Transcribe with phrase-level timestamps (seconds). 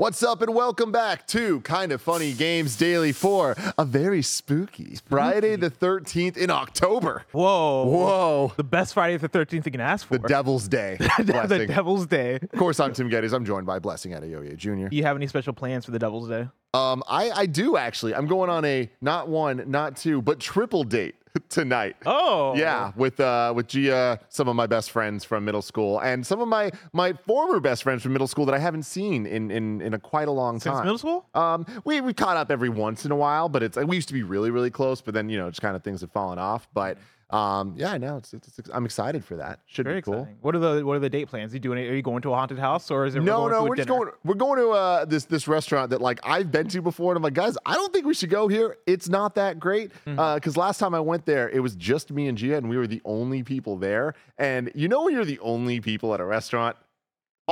[0.00, 5.56] What's up, and welcome back to Kinda Funny Games Daily for a very spooky Friday
[5.56, 7.26] the 13th in October.
[7.32, 7.84] Whoa.
[7.84, 8.52] Whoa.
[8.56, 10.16] The best Friday the 13th you can ask for.
[10.16, 10.96] The Devil's Day.
[11.18, 12.36] the Devil's Day.
[12.36, 13.34] Of course, I'm Tim Geddes.
[13.34, 14.88] I'm joined by Blessing Adeoye Jr.
[14.88, 16.48] Do you have any special plans for the Devil's Day?
[16.72, 18.14] Um, I, I do actually.
[18.14, 21.16] I'm going on a not one, not two, but triple date
[21.48, 21.96] tonight.
[22.06, 22.54] Oh.
[22.56, 26.40] Yeah, with uh with Gia, some of my best friends from middle school, and some
[26.40, 29.80] of my my former best friends from middle school that I haven't seen in in,
[29.80, 30.84] in a quite a long Since time.
[30.84, 31.26] middle school?
[31.34, 34.14] Um, we we caught up every once in a while, but it's we used to
[34.14, 36.68] be really really close, but then you know just kind of things have fallen off.
[36.74, 36.98] But
[37.32, 39.60] um, yeah, no, it's, it's, it's I'm excited for that.
[39.66, 40.14] Should Very be cool.
[40.14, 40.36] exciting.
[40.40, 41.52] What are the what are the date plans?
[41.52, 41.78] Are You doing?
[41.78, 43.22] Are you going to a haunted house or is it?
[43.22, 43.98] No, no, we're just dinner?
[43.98, 44.10] going.
[44.24, 47.22] We're going to uh, this this restaurant that like I've been to before, and I'm
[47.22, 48.76] like, guys, I don't think we should go here.
[48.86, 49.92] It's not that great.
[50.06, 50.34] Mm-hmm.
[50.34, 52.86] Because last time I went there, it was just me and Gia, and we were
[52.86, 54.14] the only people there.
[54.38, 56.76] And you know when you're the only people at a restaurant.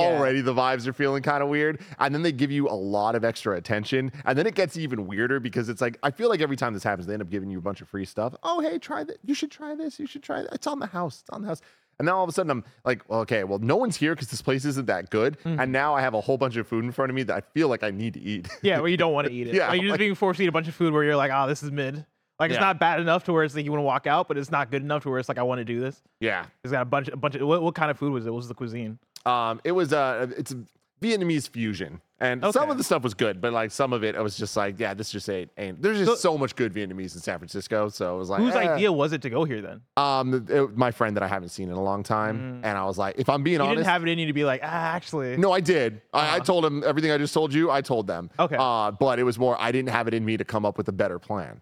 [0.01, 0.17] Yeah.
[0.17, 1.81] Already the vibes are feeling kind of weird.
[1.99, 4.11] And then they give you a lot of extra attention.
[4.25, 6.83] And then it gets even weirder because it's like, I feel like every time this
[6.83, 8.33] happens, they end up giving you a bunch of free stuff.
[8.43, 9.17] Oh, hey, try that.
[9.25, 9.99] You should try this.
[9.99, 10.53] You should try that.
[10.53, 11.21] It's on the house.
[11.21, 11.61] It's on the house.
[11.99, 14.29] And now all of a sudden I'm like, well, okay, well, no one's here because
[14.29, 15.37] this place isn't that good.
[15.39, 15.59] Mm-hmm.
[15.59, 17.41] And now I have a whole bunch of food in front of me that I
[17.53, 18.47] feel like I need to eat.
[18.61, 19.53] Yeah, well, you don't want to eat it.
[19.59, 21.17] Yeah, like, you're just like- being forced to eat a bunch of food where you're
[21.17, 22.05] like, oh, this is mid.
[22.39, 24.37] Like it's not bad enough to where it's like you want to walk out, but
[24.37, 26.01] it's not good enough to where it's like I want to do this.
[26.21, 26.45] yeah.
[26.63, 28.29] It's got a bunch, a bunch of what, what kind of food was it?
[28.29, 28.97] What was the cuisine?
[29.25, 30.57] Um, it was uh it's a
[31.01, 32.01] Vietnamese fusion.
[32.21, 34.57] And some of the stuff was good, but like some of it, I was just
[34.57, 35.49] like, yeah, this just ain't.
[35.57, 35.81] ain't.
[35.81, 38.73] There's just so, much good Vietnamese in San Francisco, so it was like, Whose eh.
[38.73, 39.79] idea was it to go here then?
[39.95, 42.97] Um, it- my friend that I haven't seen in a long time, and I was
[42.97, 43.63] like, if I'm being Mm.
[43.63, 45.37] You honest, didn't have it in you to be like, ah, actually.
[45.37, 46.01] no, I did.
[46.13, 47.71] I, I told him everything I just told you.
[47.71, 48.29] I told them.
[48.37, 48.57] Okay.
[48.59, 50.89] Uh, but it was more I didn't have it in me to come up with
[50.89, 51.61] a better plan.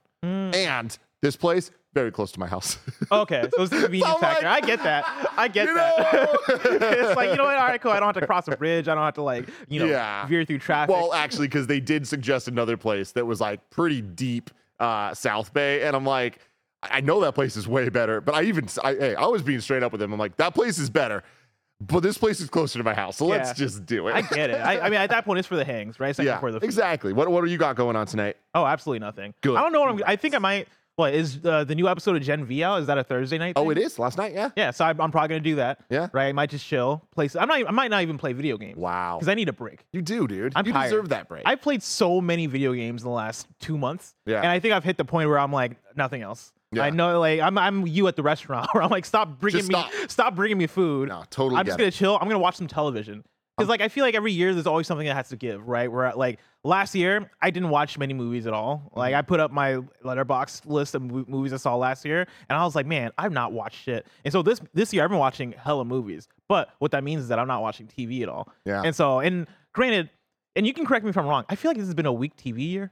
[0.65, 2.77] And this place very close to my house.
[3.11, 4.43] Okay, so it's the convenience I'm like.
[4.43, 5.31] I get that.
[5.37, 6.29] I get that.
[6.49, 7.55] it's like you know what?
[7.57, 7.91] All right, cool.
[7.91, 8.87] I don't have to cross a bridge.
[8.89, 10.25] I don't have to like you know Yeah.
[10.27, 10.93] veer through traffic.
[10.93, 15.53] well, actually, because they did suggest another place that was like pretty deep uh, South
[15.53, 16.39] Bay, and I'm like,
[16.83, 19.41] I I know that place is way better, but I even I, hey, I was
[19.41, 20.11] being straight up with him.
[20.13, 21.23] I'm like, that place is better,
[21.79, 24.15] but this place is closer to my house, so let's just do it.
[24.15, 24.55] I get it.
[24.55, 26.09] I, I mean, at that point, it's for the hangs, right?
[26.09, 26.65] It's yeah, for the food.
[26.65, 27.13] exactly.
[27.13, 28.37] What what do you got going on tonight?
[28.55, 29.33] Oh, absolutely nothing.
[29.41, 29.57] Good.
[29.57, 30.01] I don't know what I'm.
[30.05, 30.67] I think I might.
[30.95, 32.81] What is uh, the new episode of Gen V out?
[32.81, 33.53] Is that a Thursday night?
[33.55, 34.33] Oh, it is last night.
[34.33, 34.49] Yeah.
[34.55, 35.81] Yeah, so I'm, I'm probably gonna do that.
[35.91, 36.07] Yeah.
[36.11, 36.29] Right.
[36.29, 37.03] I might just chill.
[37.13, 37.29] Play.
[37.39, 37.67] I'm not.
[37.67, 38.77] I might not even play video games.
[38.77, 39.17] Wow.
[39.17, 39.85] Because I need a break.
[39.93, 40.53] You do, dude.
[40.55, 40.89] I'm you tired.
[40.89, 41.43] deserve that break.
[41.45, 44.15] I played so many video games in the last two months.
[44.25, 44.37] Yeah.
[44.37, 46.51] And I think I've hit the point where I'm like nothing else.
[46.71, 46.83] Yeah.
[46.83, 49.69] I know, like I'm, I'm you at the restaurant where I'm like, stop bringing Just
[49.69, 49.91] me, stop.
[50.11, 50.35] stop.
[50.35, 51.09] bringing me food.
[51.09, 51.93] No, totally I'm just gonna it.
[51.93, 52.17] chill.
[52.19, 53.23] I'm gonna watch some television
[53.57, 55.91] because like I feel like every year there's always something that has to give, right?
[55.91, 58.91] Where like last year I didn't watch many movies at all.
[58.95, 59.19] Like Mm-hmm.
[59.19, 62.75] I put up my Letterboxd list of movies I saw last year, and I was
[62.75, 64.05] like, man, I've not watched shit.
[64.25, 66.27] And so this this year I've been watching hella movies.
[66.49, 68.49] But what that means is that I'm not watching TV at all.
[68.65, 68.81] Yeah.
[68.83, 70.09] And so and granted,
[70.57, 71.45] and you can correct me if I'm wrong.
[71.49, 72.91] I feel like this has been a weak TV year.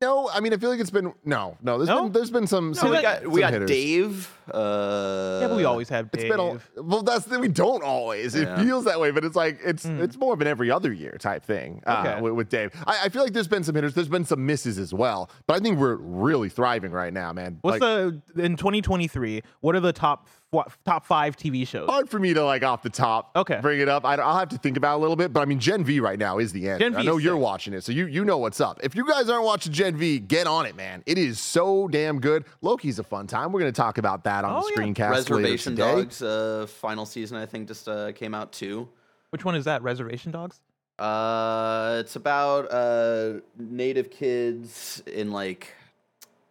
[0.00, 1.78] No, I mean I feel like it's been no, no.
[1.78, 2.04] There's No?
[2.04, 2.74] been there's been some.
[2.74, 3.68] So some we that- got we got hitters.
[3.70, 4.36] Dave.
[4.52, 6.30] Uh, Yeah, but we always have It's Dave.
[6.32, 7.02] been a, well.
[7.02, 8.34] That's the, we don't always.
[8.34, 8.60] It Yeah.
[8.62, 11.44] feels that way, but it's like it's it's more of an every other year type
[11.44, 12.04] thing uh.
[12.06, 12.20] Okay.
[12.20, 12.72] with, with Dave.
[12.86, 13.94] I, I feel like there's been some hitters.
[13.94, 17.58] There's been some misses as well, but I think we're really thriving right now, man.
[17.62, 19.42] What's like, the in 2023?
[19.60, 21.88] What are the top what, top five TV shows?
[21.88, 23.58] hard for me to like off the top Okay.
[23.62, 24.04] bring it up.
[24.04, 26.00] I, will have to think about it a little bit, but I mean Gen V
[26.00, 26.84] right now is the answer.
[26.84, 27.42] Gen V I know you're sick.
[27.42, 28.80] watching it, so you you know what's up.
[28.82, 31.02] If you guys aren't watching Gen V, get on it, man.
[31.06, 32.44] It is so damn good.
[32.62, 33.52] Loki's a fun time.
[33.52, 34.86] We're gonna talk about that on Oh, the yeah.
[34.88, 36.02] screencast Reservation later today.
[36.02, 38.88] Dogs uh, final season I think just uh, came out too.
[39.30, 39.82] Which one is that?
[39.82, 40.60] Reservation Dogs?
[40.98, 45.72] Uh, it's about uh, native kids in like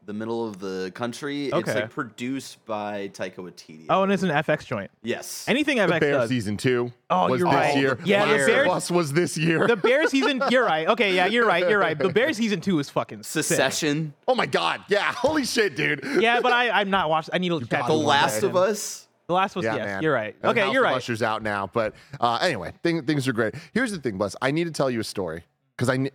[0.10, 1.54] the middle of the country.
[1.54, 1.60] Okay.
[1.72, 3.86] It's like produced by Taika Waititi.
[3.90, 4.90] Oh, and it's an FX joint.
[5.04, 5.46] yes.
[5.48, 6.30] Anything FX The FX Bear does.
[6.30, 7.78] season two Oh, was you're this right.
[7.78, 8.00] year.
[8.04, 9.68] Yeah, the Last Bear- of Us was this year.
[9.68, 10.42] The Bear season.
[10.50, 10.88] You're right.
[10.88, 11.70] Okay, yeah, you're right.
[11.70, 11.96] You're right.
[11.98, 13.44] The Bear season two is fucking sick.
[13.46, 14.14] Succession.
[14.28, 16.04] oh my god, yeah, holy shit, dude.
[16.20, 17.30] Yeah, but I I'm not watched.
[17.32, 19.08] I need to catch gotta The Last of Us.
[19.28, 19.86] The last was Yeah, yes.
[19.86, 20.02] man.
[20.02, 20.36] You're right.
[20.42, 20.96] And Okay, House you're right.
[20.96, 23.54] Usher's out now, but uh, anyway, thing, things are great.
[23.76, 24.36] Here's the thing, Bless.
[24.42, 25.44] I need to tell you a story
[25.78, 25.98] because I.
[25.98, 26.10] ne-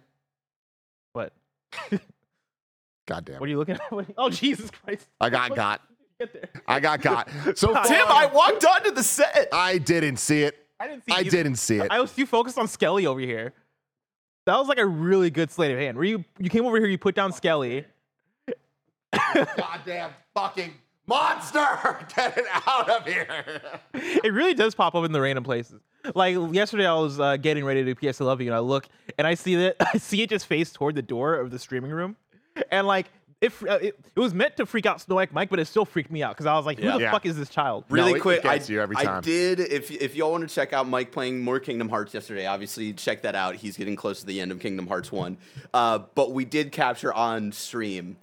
[3.06, 3.40] God damn.
[3.40, 3.82] What are you looking at?
[3.92, 5.06] What are you- oh Jesus Christ!
[5.20, 5.80] I got got.
[6.20, 6.48] Get there.
[6.68, 7.28] I got got.
[7.56, 9.48] So far, Tim, I walked onto the set.
[9.52, 10.56] I didn't see it.
[10.78, 11.12] I didn't see.
[11.12, 11.30] I either.
[11.30, 11.88] didn't see it.
[11.90, 13.52] I was too focused on Skelly over here.
[14.46, 15.96] That was like a really good sleight of hand.
[15.96, 17.84] Where you you came over here, you put down Skelly.
[19.56, 20.74] Goddamn fucking
[21.06, 22.06] monster!
[22.14, 23.62] Get it out of here!
[23.94, 25.80] it really does pop up in the random places.
[26.14, 28.58] Like yesterday, I was uh, getting ready to do PS I Love You, and I
[28.60, 28.86] look
[29.18, 31.90] and I see that I see it just face toward the door of the streaming
[31.90, 32.16] room,
[32.70, 33.06] and like
[33.40, 35.84] if uh, it, it was meant to freak out Snow Bike Mike, but it still
[35.84, 36.92] freaked me out because I was like, who Yeah.
[36.96, 37.10] the Yeah.
[37.10, 37.84] fuck is this child?
[37.90, 39.60] Really No, it- it quick, I, you every I did.
[39.60, 43.22] If if y'all want to check out Mike playing more Kingdom Hearts yesterday, obviously check
[43.22, 43.56] that out.
[43.56, 45.36] He's getting close to the end of Kingdom Hearts One.
[45.74, 48.16] Uh, but we did capture on stream.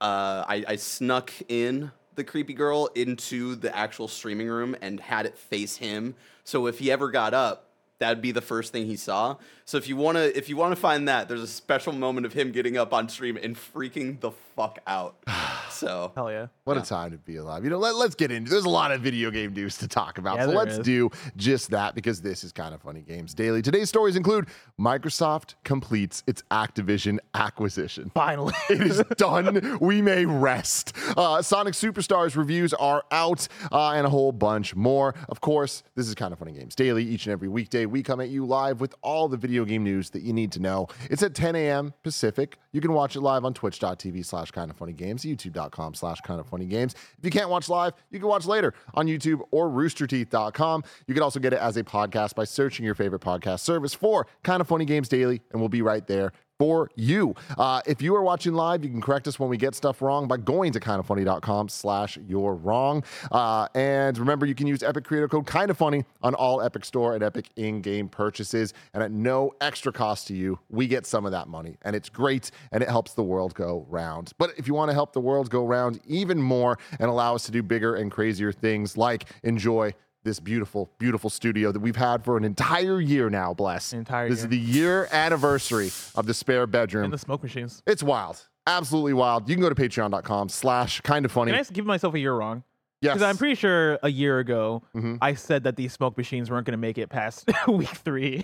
[0.00, 5.26] Uh, I, I snuck in the creepy girl into the actual streaming room and had
[5.26, 6.14] it face him.
[6.42, 9.36] So if he ever got up, that'd be the first thing he saw.
[9.64, 12.52] So if you wanna if you wanna find that, there's a special moment of him
[12.52, 15.16] getting up on stream and freaking the fuck out.
[15.70, 16.46] So Hell yeah.
[16.62, 17.64] What a time to be alive.
[17.64, 20.18] You know, let, let's get into There's a lot of video game news to talk
[20.18, 20.36] about.
[20.36, 20.84] Yeah, so let's is.
[20.84, 23.60] do just that because this is kind of funny games daily.
[23.60, 24.46] Today's stories include
[24.80, 28.10] Microsoft completes its Activision acquisition.
[28.14, 28.54] Finally.
[28.70, 29.78] It is done.
[29.80, 30.96] We may rest.
[31.16, 35.14] Uh, Sonic Superstars reviews are out uh, and a whole bunch more.
[35.28, 37.04] Of course, this is kind of funny games daily.
[37.04, 40.10] Each and every weekday, we come at you live with all the video game news
[40.10, 40.88] that you need to know.
[41.08, 41.94] It's at 10 a.m.
[42.02, 42.58] Pacific.
[42.72, 46.40] You can watch it live on twitch.tv slash kind of funny games, youtube.com slash kind
[46.40, 46.96] of funny games.
[47.16, 50.82] If you can't watch live, you can watch later on YouTube or roosterteeth.com.
[51.06, 54.26] You can also get it as a podcast by searching your favorite podcast service for
[54.42, 56.32] kind of funny games daily, and we'll be right there
[56.64, 57.34] for you.
[57.58, 60.26] Uh, if you are watching live, you can correct us when we get stuff wrong
[60.26, 63.04] by going to kindafunny.com slash you're wrong.
[63.30, 67.14] Uh, and remember, you can use Epic Creator Code Kinda Funny on all Epic Store
[67.14, 68.72] and Epic in-game purchases.
[68.94, 71.76] And at no extra cost to you, we get some of that money.
[71.82, 74.32] And it's great, and it helps the world go round.
[74.38, 77.44] But if you want to help the world go round even more and allow us
[77.44, 79.92] to do bigger and crazier things like enjoy
[80.24, 83.92] this beautiful, beautiful studio that we've had for an entire year now, bless.
[83.92, 84.44] Entire this year.
[84.46, 87.04] is the year anniversary of the spare bedroom.
[87.04, 87.82] and the smoke machines.
[87.86, 88.46] it's wild.
[88.66, 89.48] Absolutely wild.
[89.48, 91.50] You can go to patreon.com slash kind of funny.
[91.52, 92.62] Can I just give myself a year wrong?
[93.02, 93.12] yes.
[93.14, 95.18] Because I'm pretty sure a year ago Mhm.
[95.20, 98.42] I said that these smoke machines weren't going to make it past week three.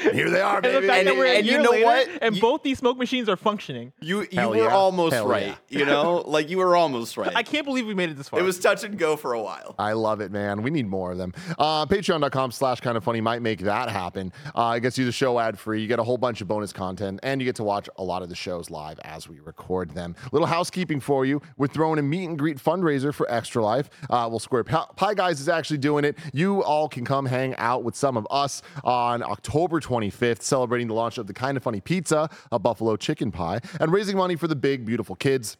[0.00, 0.86] Here they are, And the baby.
[0.86, 2.08] fact And- that we're a and you know later, what?
[2.22, 3.92] And You- both these smoke machines are functioning.
[4.00, 4.68] you you Hell were yeah.
[4.74, 5.56] almost Hell right.
[5.68, 5.78] yeah.
[5.78, 7.34] You know, like you were almost right.
[7.34, 8.40] I can't believe we made it this far.
[8.40, 9.74] It was touch and go for a while.
[9.78, 10.62] I love it, man.
[10.62, 11.32] We need more of them.
[11.58, 14.32] Uh, Patreon.com slash kind of funny might make that happen.
[14.54, 15.80] Uh, it gets you the show ad free.
[15.80, 18.22] You get a whole bunch of bonus content, and you get to watch a lot
[18.22, 20.14] of the shows live as we record them.
[20.32, 21.40] Little housekeeping for you.
[21.56, 23.90] We're throwing a meet and greet fundraiser for Extra Life.
[24.04, 26.16] Uh, well, Square Pi- Pie Guys is actually doing it.
[26.32, 30.94] You all can come hang out with some of us on October 25th, celebrating the
[30.94, 34.54] launch of the Kinda Funny Pizza, a buffalo chicken pie, and raising money for the
[34.54, 35.56] big, beautiful kids.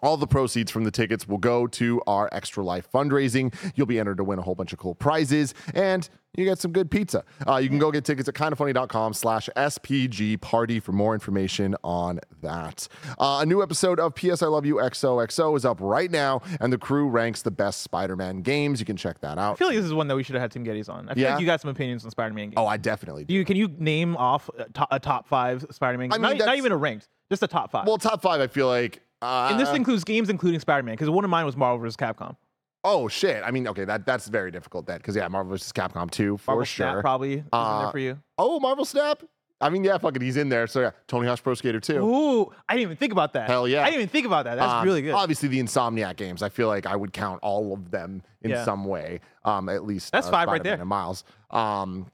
[0.00, 3.52] All the proceeds from the tickets will go to our Extra Life fundraising.
[3.74, 6.08] You'll be entered to win a whole bunch of cool prizes, and
[6.38, 7.24] you get some good pizza.
[7.46, 12.20] Uh, you can go get tickets at kindafunny.com slash SPG party for more information on
[12.42, 12.86] that.
[13.18, 16.72] Uh, a new episode of PS I Love You XOXO is up right now, and
[16.72, 18.80] the crew ranks the best Spider-Man games.
[18.80, 19.52] You can check that out.
[19.52, 21.08] I feel like this is one that we should have had Tim Geddes on.
[21.08, 21.30] I feel Yeah?
[21.32, 22.54] like you got some opinions on Spider-Man games.
[22.56, 26.12] Oh, I definitely Do you can you name off a to- a top five Spider-Man?
[26.12, 26.22] I games?
[26.28, 27.86] mean, not, not even a ranked, just a top five.
[27.86, 29.02] Well, top five, I feel like.
[29.20, 31.96] Uh, and this includes games including Spider-Man, because one of mine was Marvel vs.
[31.96, 32.36] Capcom.
[32.84, 33.42] Oh shit!
[33.44, 35.72] I mean, okay, that that's very difficult then, because yeah, Marvel vs.
[35.72, 36.86] Capcom 2 for Marvel sure.
[36.92, 38.18] Snap probably Uh, there for you.
[38.38, 39.22] Oh, Marvel Snap.
[39.60, 40.68] I mean, yeah, fucking, he's in there.
[40.68, 41.96] So yeah, Tony Hawk's Pro Skater 2.
[41.98, 43.48] Ooh, I didn't even think about that.
[43.50, 43.82] Hell yeah.
[43.82, 44.54] I didn't even think about that.
[44.54, 45.14] That's Um, really good.
[45.14, 46.44] Obviously, the Insomniac games.
[46.44, 48.64] I feel like I would count all of them in Yeah.
[48.64, 49.18] some way.
[49.44, 50.80] Um, at least That's five right Spider-Man there.
[50.82, 51.24] And Miles.
[51.50, 52.06] Um,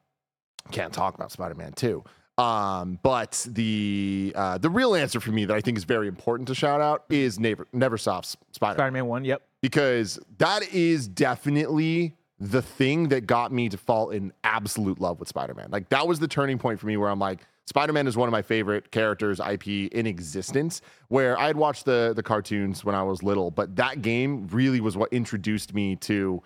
[0.71, 2.03] can't talk about Spider-Man two.
[2.39, 6.49] Um, but the uh, the real answer for me that I think is very important
[6.49, 9.25] to shout out is Never Neversoft's Spider Spider-Man one.
[9.27, 9.43] Yep.
[9.65, 15.27] Because that is definitely the thing that got me to fall in absolute love with
[15.27, 15.69] Spider-Man.
[15.71, 18.33] Like that was the turning point for me where I'm like, Spider-Man is one of
[18.33, 20.83] my favorite characters IP in existence.
[21.09, 24.81] Where I had watched the the cartoons when I was little, but that game really
[24.83, 26.43] was what introduced me to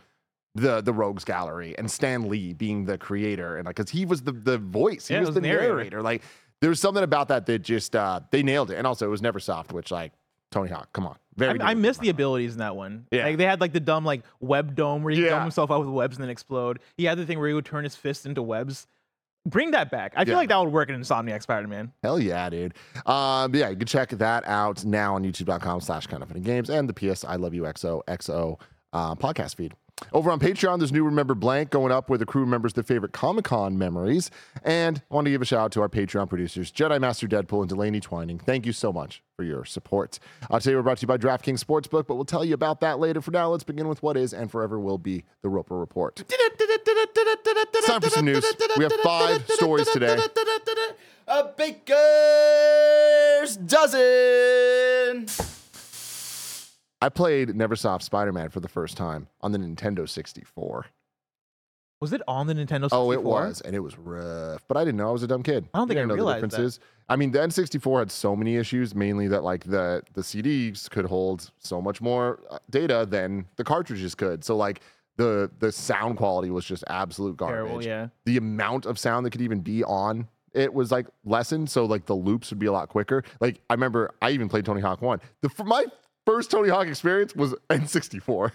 [0.54, 4.22] the the Rogues Gallery and Stan Lee being the creator and like because he was
[4.22, 5.74] the the voice, he Yeah, was, was the narrator.
[5.74, 6.02] narrator.
[6.02, 6.22] Like
[6.60, 8.76] there was something about that that just uh they nailed it.
[8.76, 10.12] And also it was Neversoft, which like
[10.52, 11.60] Tony Hawk, come on, very.
[11.60, 13.06] I, I missed the abilities in that one.
[13.10, 13.24] Yeah.
[13.24, 15.30] Like they had like the dumb like web dome where he Yeah.
[15.30, 16.80] dome himself out with webs and then explode.
[16.96, 18.86] He had the thing where he would turn his fist into webs.
[19.46, 20.12] Bring that back.
[20.16, 20.38] I feel Yeah.
[20.38, 21.92] like that would work in Insomniac Spider-Man.
[22.02, 22.74] Hell yeah, dude.
[23.06, 26.68] Um, yeah, you can check that out now on youtube.com slash kind of funny games
[26.68, 28.60] and the PS I Love You XO XO
[28.92, 29.74] uh, podcast feed.
[30.12, 33.12] Over on Patreon, there's new Remember Blank going up where the crew remembers their favorite
[33.12, 34.30] Comic Con memories.
[34.64, 37.60] And I want to give a shout out to our Patreon producers, Jedi Master Deadpool
[37.60, 38.38] and Delaney Twining.
[38.38, 40.18] Thank you so much for your support.
[40.50, 42.98] Uh, today we're brought to you by DraftKings Sportsbook, but we'll tell you about that
[42.98, 43.20] later.
[43.20, 46.24] For now, let's begin with what is and forever will be the Roper Report.
[46.28, 48.44] It's time for some news.
[48.76, 50.18] We have five stories today.
[51.26, 51.96] A baker's
[53.58, 55.26] dozen.
[57.00, 60.86] I played Neversoft Spider Man for the first time on the Nintendo 64.
[62.00, 62.98] Was it on the Nintendo 64?
[62.98, 64.62] Oh, it was, and it was rough.
[64.68, 65.68] But I didn't know I was a dumb kid.
[65.74, 66.50] I don't think didn't I know realized the that.
[66.50, 66.80] differences.
[67.08, 71.06] I mean, the N64 had so many issues, mainly that like the the CDs could
[71.06, 74.44] hold so much more uh, data than the cartridges could.
[74.44, 74.80] So like
[75.16, 77.56] the the sound quality was just absolute garbage.
[77.66, 78.08] Terrible, yeah.
[78.26, 82.06] The amount of sound that could even be on it was like lessened, so like
[82.06, 83.22] the loops would be a lot quicker.
[83.40, 85.20] Like I remember, I even played Tony Hawk One.
[85.40, 85.86] The my
[86.28, 88.52] first Tony Hawk experience was N64.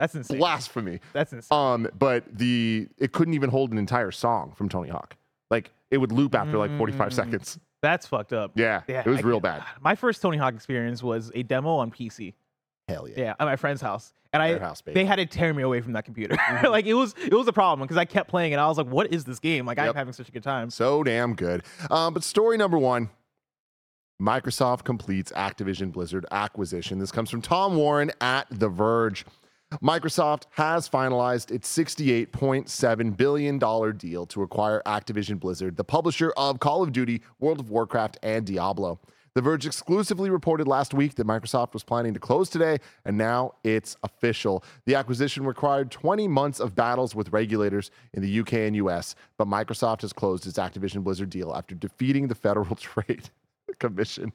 [0.00, 0.38] That's insane.
[0.38, 1.00] Blasphemy.
[1.12, 1.56] That's insane.
[1.56, 5.16] Um, but the it couldn't even hold an entire song from Tony Hawk.
[5.50, 7.12] Like it would loop after like 45 Mm.
[7.12, 7.58] seconds.
[7.82, 8.52] That's fucked up.
[8.54, 9.62] Yeah, Yeah, it was I real bad.
[9.82, 12.32] My first Tony Hawk experience was a demo on PC.
[12.88, 13.14] Hell yeah.
[13.16, 15.00] Yeah, at my friend's house, and I house, baby.
[15.00, 16.36] they had to tear me away from that computer.
[16.68, 18.88] like it was it was a problem because I kept playing and I was like,
[18.88, 19.64] "What is this game?
[19.64, 19.90] Like Yep.
[19.90, 21.62] I'm having such a good time." So damn good.
[21.90, 23.10] Um, but story number one
[24.22, 27.00] Microsoft completes Activision Blizzard acquisition.
[27.00, 29.26] This comes from Tom Warren at The Verge.
[29.82, 33.58] Microsoft has finalized its $68.7 billion
[33.96, 38.46] deal to acquire Activision Blizzard, the publisher of Call of Duty, World of Warcraft, and
[38.46, 39.00] Diablo.
[39.34, 43.54] The Verge exclusively reported last week that Microsoft was planning to close today, and now
[43.64, 44.62] it's official.
[44.84, 49.48] The acquisition required 20 months of battles with regulators in the UK and US, but
[49.48, 53.30] Microsoft has closed its Activision Blizzard deal after defeating the Federal Trade
[53.78, 54.32] Commission.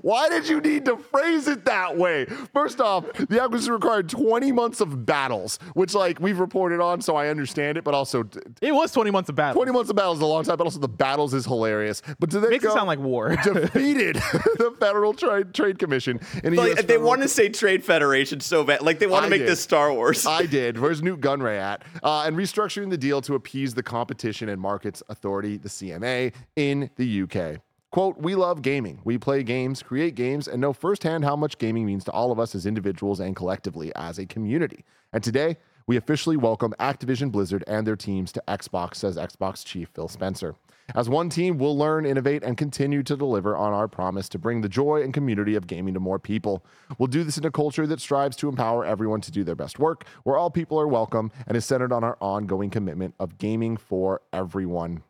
[0.00, 2.24] Why did you need to phrase it that way?
[2.54, 7.16] First off, the acquisition required 20 months of battles, which like we've reported on, so
[7.16, 9.56] I understand it, but also t- It was 20 months of battles.
[9.62, 12.02] 20 months of battles is a long time, but also the battles is hilarious.
[12.18, 13.36] But do they Makes it sound like war.
[13.44, 14.16] defeated
[14.58, 18.40] the Federal Trade Trade Commission in Like, US they federal- want to say Trade Federation
[18.40, 18.82] so bad.
[18.82, 19.48] Like they want to make did.
[19.48, 20.26] this Star Wars.
[20.26, 20.78] I did.
[20.78, 21.82] Where's Nute Gunray at?
[22.02, 26.90] Uh, and restructuring the deal to appease the Competition and Markets Authority, the CMA, in
[26.96, 27.60] the UK.
[27.92, 29.02] Quote, we love gaming.
[29.04, 32.40] We play games, create games, and know firsthand how much gaming means to all of
[32.40, 34.86] us as individuals and collectively as a community.
[35.12, 39.90] And today, we officially welcome Activision Blizzard and their teams to Xbox, says Xbox chief
[39.90, 40.54] Phil Spencer.
[40.94, 44.62] As one team, we'll learn, innovate, and continue to deliver on our promise to bring
[44.62, 46.64] the joy and community of gaming to more people.
[46.96, 49.78] We'll do this in a culture that strives to empower everyone to do their best
[49.78, 53.76] work, where all people are welcome, and is centered on our ongoing commitment of gaming
[53.76, 55.02] for everyone.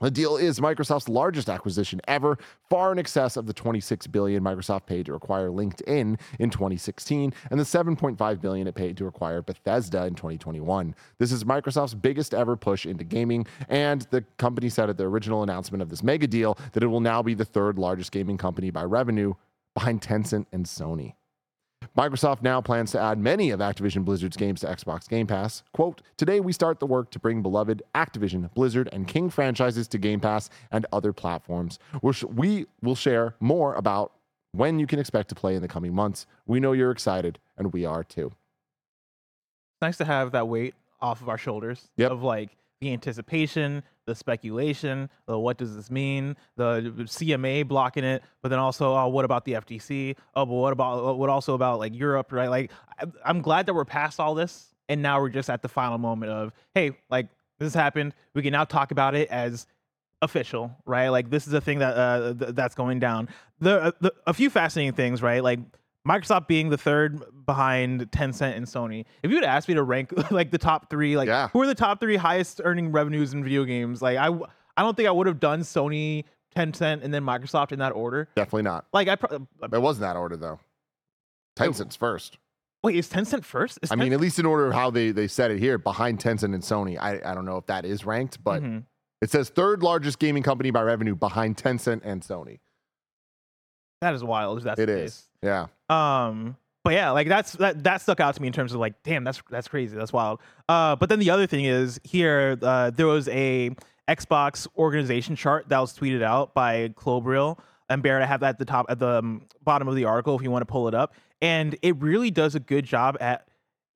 [0.00, 2.38] The deal is Microsoft's largest acquisition ever,
[2.70, 7.58] far in excess of the 26 billion Microsoft paid to acquire LinkedIn in 2016 and
[7.58, 10.94] the 7.5 billion it paid to acquire Bethesda in 2021.
[11.18, 15.42] This is Microsoft's biggest ever push into gaming, and the company said at the original
[15.42, 18.70] announcement of this mega deal that it will now be the third largest gaming company
[18.70, 19.34] by revenue
[19.74, 21.14] behind Tencent and Sony.
[21.98, 25.64] Microsoft now plans to add many of Activision Blizzard's games to Xbox Game Pass.
[25.72, 29.98] Quote, Today we start the work to bring beloved Activision, Blizzard, and King franchises to
[29.98, 31.80] Game Pass and other platforms.
[32.00, 34.12] We're we will share more about
[34.52, 36.24] when you can expect to play in the coming months.
[36.46, 38.30] We know you're excited, and we are too.
[39.82, 42.12] nice to have that weight off of our shoulders Yep.
[42.12, 42.50] of like
[42.80, 48.58] the anticipation, the speculation, the what does this mean, the CMA blocking it, but then
[48.58, 50.16] also, oh, what about the FTC?
[50.34, 52.48] Oh, but what about uh, what also about like Europe, right?
[52.48, 52.72] Like,
[53.24, 56.32] I'm glad that we're past all this, and now we're just at the final moment
[56.32, 58.14] of, hey, like this happened.
[58.34, 59.66] We can now talk about it as
[60.22, 61.10] official, right?
[61.10, 63.28] Like this is a thing that uh, th- that's going down.
[63.60, 65.42] The, uh, the a few fascinating things, right?
[65.44, 65.60] Like
[66.08, 69.04] Microsoft being the third behind Tencent and Sony.
[69.22, 71.48] If you would ask me to rank like the top three, like Yeah.
[71.48, 74.28] who are the top three highest earning revenues in video games, like I,
[74.76, 76.24] I don't think I would have done Sony,
[76.56, 78.28] Tencent, and then Microsoft in that order.
[78.36, 78.86] Definitely not.
[78.92, 80.58] Like I pro- uh, It wasn't that order, though.
[81.56, 82.38] Tencent's first.
[82.84, 83.78] wait, is Tencent first?
[83.82, 86.20] Is I mean, at least in order of how they, they said it here, behind
[86.20, 86.96] Tencent and Sony.
[86.98, 88.84] I, I don't know if that is ranked, but Mhm.
[89.20, 92.60] it says third largest gaming company by revenue behind Tencent and Sony.
[94.00, 94.58] that is wild.
[94.58, 95.27] If that's It the is.
[95.42, 95.66] Yeah.
[95.88, 99.02] Um, but yeah, like that's that that stuck out to me in terms of like,
[99.02, 100.40] damn, that's that's crazy, that's wild.
[100.68, 103.70] Uh, but then the other thing is here, uh, there was a
[104.08, 107.58] Xbox organization chart that was tweeted out by Klobrille
[107.90, 108.22] and Barrett.
[108.22, 110.50] I have that at the top at the um, bottom of the article if you
[110.50, 113.46] want to pull it up, and it really does a good job at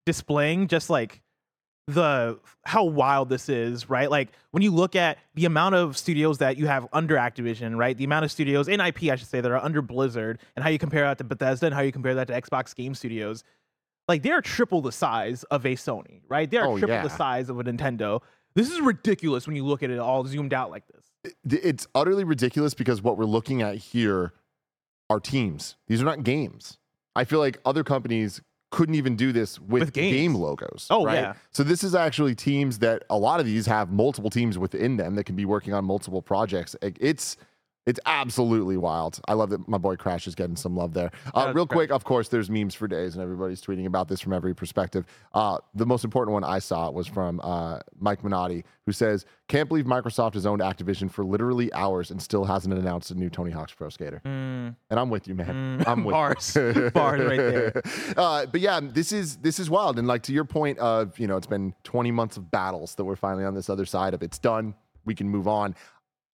[0.05, 1.23] displaying just like
[1.89, 4.11] the how wild this is, right?
[4.11, 7.97] Like when you look at the amount of studios that you have under Activision, right?
[7.97, 10.71] The amount of studios in IP, I should say, that are under Blizzard, and how
[10.71, 13.43] you compare that to Bethesda and how you compare that to Xbox Game Studios.
[14.09, 16.51] like they're triple the size of a Sony, right?
[16.51, 17.03] They are Oh, triple yeah.
[17.05, 18.21] the size of a Nintendo.
[18.55, 21.33] This is ridiculous when you look at it all zoomed out like this.
[21.63, 24.33] It's utterly ridiculous because what we're looking at here
[25.09, 25.77] are teams.
[25.87, 26.79] These are not games.
[27.15, 28.41] I feel like other companies
[28.73, 30.89] couldn't even do this with, With game logos.
[30.91, 31.15] Oh, right?
[31.15, 31.35] yeah.
[31.53, 35.15] So this is actually teams that a lot of these have multiple teams within them
[35.15, 36.75] that can be working on multiple projects.
[36.83, 37.37] It's
[37.85, 39.19] it's absolutely wild.
[39.27, 41.11] I love that my boy Crash is getting some love there.
[41.35, 44.33] Uh, real quick, of course, there's memes for days, and everybody's tweeting about this from
[44.33, 45.05] every perspective.
[45.35, 49.69] Uh, the most important one I saw was from uh, Mike Minotti, who says, "Can't
[49.69, 53.51] believe Microsoft has owned Activision for literally hours and still hasn't announced a new Tony
[53.51, 55.81] Hawk's Pro Skater." Mm, And I'm with you, man.
[55.81, 56.55] Mm, I'm with bars.
[56.55, 56.91] you.
[56.95, 57.83] Bars right there.
[58.17, 59.99] Uh, but yeah, this is this is wild.
[59.99, 63.05] And like to your point of, you know, it's been 20 months of battles that
[63.05, 64.23] we're finally on this other side of.
[64.23, 64.75] It's done.
[65.05, 65.75] We can move on.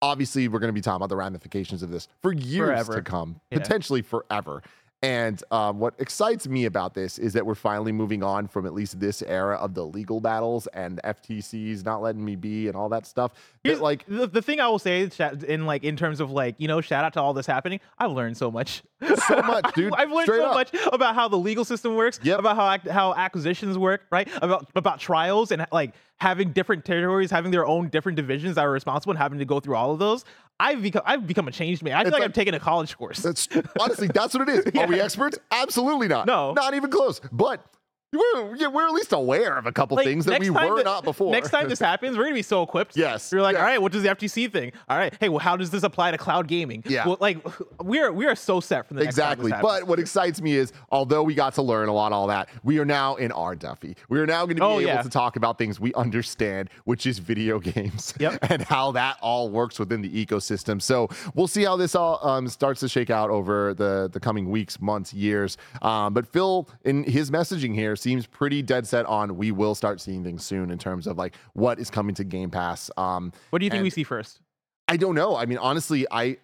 [0.03, 2.95] Obviously, we're going to be talking about the ramifications of this for years Forever.
[2.95, 3.59] to come, Yeah.
[3.59, 4.61] potentially forever.
[5.01, 8.73] And um, what excites me about this is that we're finally moving on from at
[8.73, 12.87] least this era of the legal battles and FTCs not letting me be and all
[12.87, 13.33] that stuff.
[13.65, 15.09] That, like, the, the thing I will say
[15.45, 17.81] in like in terms of like you know shout out to all this happening.
[17.97, 18.81] I've learned so much.
[19.27, 19.93] So much, dude.
[19.93, 20.53] I've learned Straight so up.
[20.55, 22.19] much about how the legal system works.
[22.23, 22.39] Yep.
[22.39, 22.55] About
[22.85, 24.01] how how acquisitions work.
[24.11, 24.27] Right.
[24.41, 28.71] About about trials and like having different territories, having their own different divisions that are
[28.71, 30.23] responsible and having to go through all of those.
[30.59, 31.93] I've become I've become a changed man.
[31.95, 33.19] I feel like, like- I'm taking a college course.
[33.19, 33.47] That's
[33.79, 34.75] honestly, that's what it is.
[34.81, 35.37] Are we experts?
[35.51, 36.27] Absolutely not.
[36.27, 36.53] No.
[36.53, 37.19] not even close.
[37.31, 37.65] But
[38.13, 40.85] we're yeah, we're at least aware of a couple Like, things that we were that-
[40.85, 41.31] not before.
[41.31, 42.95] Next time this happens, we're gonna be so equipped.
[42.95, 43.59] Yes, You're like, yeah.
[43.61, 44.71] all right, what does the FTC thing?
[44.89, 46.83] All right, hey, well, how does this apply to cloud gaming?
[46.87, 47.07] Yeah.
[47.07, 47.37] Well, like
[47.83, 49.51] we're we are so set from the Exactly.
[49.61, 52.79] But what excites me is, although we got to learn a lot, all that, we
[52.79, 53.95] are now in our Duffy.
[54.09, 55.01] We are now going to be Oh, able yeah.
[55.01, 58.39] to talk about things we understand, which is video games Yep.
[58.49, 60.81] and how that all works within the ecosystem.
[60.81, 64.49] So we'll see how this all um, starts to shake out over the, the coming
[64.49, 65.57] weeks, months, years.
[65.81, 69.99] Um, but Phil, in his messaging here, seems pretty dead set on we will start
[70.01, 72.91] seeing things soon in terms of like what is coming to Game Pass.
[72.97, 74.41] Um, what do you think we see first?
[74.87, 75.35] I don't know.
[75.35, 76.37] I mean, honestly, I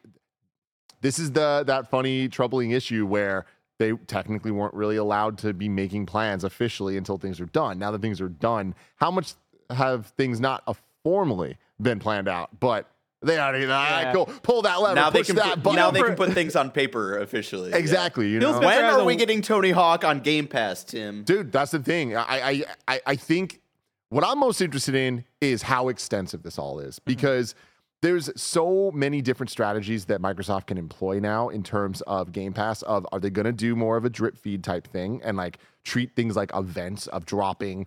[1.01, 3.45] this is the that funny, troubling issue where
[3.77, 7.79] they technically weren't really allowed to be making plans officially until things are done.
[7.79, 9.33] Now that things are done, how much
[9.69, 12.59] have things not uh, formally been planned out?
[12.59, 12.89] But
[13.21, 14.13] they already Yeah.
[14.13, 15.75] go pull that lever, now they can that put, button.
[15.75, 17.71] now they can put things on paper officially.
[17.71, 17.77] yeah.
[17.77, 18.29] exactly.
[18.29, 21.23] You know, When are we getting Tony Hawk on Game Pass, Tim?
[21.23, 23.61] dude that's the thing I, I i i think
[24.09, 27.03] what i'm most interested in is how extensive this all is mm-hmm.
[27.11, 27.55] because
[28.01, 32.81] there's so many different strategies that microsoft can employ now in terms of game pass
[32.83, 35.59] of are they going to do more of a drip feed type thing and like
[35.83, 37.85] treat things like events of dropping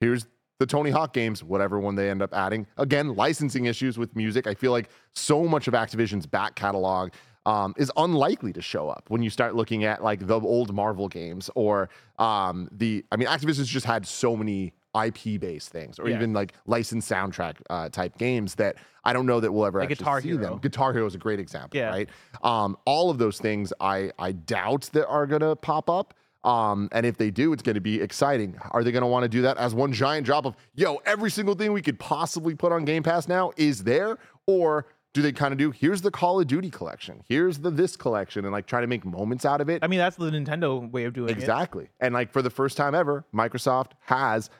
[0.00, 0.26] here's
[0.64, 2.66] the Tony Hawk games, whatever one they end up adding.
[2.78, 4.46] Again, licensing issues with music.
[4.46, 7.10] I feel like so much of Activision's back catalog
[7.46, 11.08] um, is unlikely to show up when you start looking at like the old Marvel
[11.08, 13.04] games or um, the.
[13.12, 16.16] I mean, Activision's just had so many IP based things or Yeah.
[16.16, 19.90] even like licensed soundtrack uh, type games that I don't know that we'll ever Like
[19.90, 20.40] actually Guitar see Hero.
[20.42, 20.58] them.
[20.60, 21.90] Guitar Hero is a great example, Yeah.
[21.90, 22.08] right?
[22.42, 26.14] Um, all of those things I I doubt that are gonna pop up.
[26.44, 28.56] Um, and if they do, it's going to be exciting.
[28.70, 31.30] Are they going to want to do that as one giant drop of, yo, every
[31.30, 34.18] single thing we could possibly put on Game Pass now is there?
[34.46, 37.96] Or do they kind of do, here's the Call of Duty collection, here's the this
[37.96, 39.82] collection, and like try to make moments out of it?
[39.82, 41.38] I mean, that's the Nintendo way of doing it.
[41.38, 41.88] exactly.
[42.00, 44.50] And like for the first time ever, Microsoft has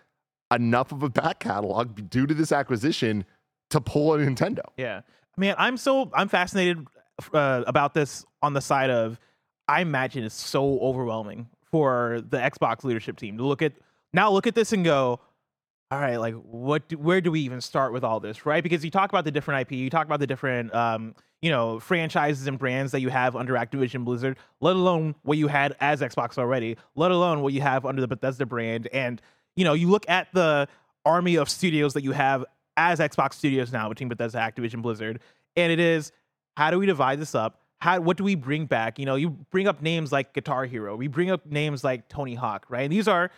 [0.53, 3.25] enough of a back catalog due to this acquisition
[3.71, 4.63] to pull a Nintendo.
[4.77, 5.03] Yeah.
[5.37, 6.87] Man, I'm so I'm fascinated
[7.33, 9.19] uh, about this on the side of
[9.67, 13.73] I imagine it's so overwhelming for the Xbox leadership team to look at
[14.13, 15.19] now look at this and go,
[15.91, 18.63] all right, like what do, where do we even start with all this, right?
[18.63, 21.81] Because you talk about the different IP, you talk about the different um, you know,
[21.81, 26.01] franchises and brands that you have under Activision Blizzard, let alone what you had as
[26.01, 29.21] Xbox already, let alone what you have under the Bethesda brand and
[29.57, 30.69] you know, you look at the
[31.05, 32.45] army of studios that you have
[32.77, 35.19] as Xbox Studios now between Bethesda, Activision, Blizzard,
[35.57, 36.13] and it is
[36.57, 37.64] how do we divide this up?
[37.81, 38.99] How what do we bring back?
[38.99, 42.35] You know, you bring up names like Guitar Hero, we bring up names like Tony
[42.35, 42.83] Hawk, right?
[42.83, 43.31] And these are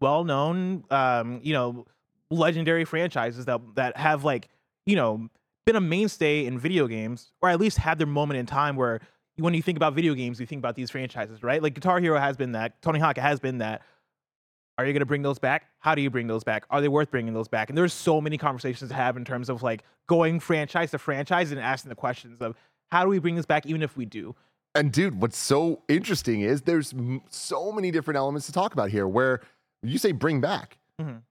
[0.00, 1.86] well-known, um, you know,
[2.30, 4.48] legendary franchises that that have like
[4.86, 5.28] you know
[5.64, 9.00] been a mainstay in video games, or at least had their moment in time where
[9.36, 11.62] when you think about video games, you think about these franchises, right?
[11.62, 13.82] Like Guitar Hero has been that, Tony Hawk has been that.
[14.76, 15.66] Are you going to bring those back?
[15.78, 16.64] How do you bring those back?
[16.68, 17.68] Are they worth bringing those back?
[17.68, 21.52] And there's so many conversations to have in terms of like going franchise to franchise
[21.52, 22.56] and asking the questions of
[22.90, 24.34] how do we bring this back, even if we do.
[24.74, 28.90] And dude, what's so interesting is there's m- so many different elements to talk about
[28.90, 29.06] here.
[29.06, 29.40] Where
[29.82, 31.22] you say bring back, Mhm.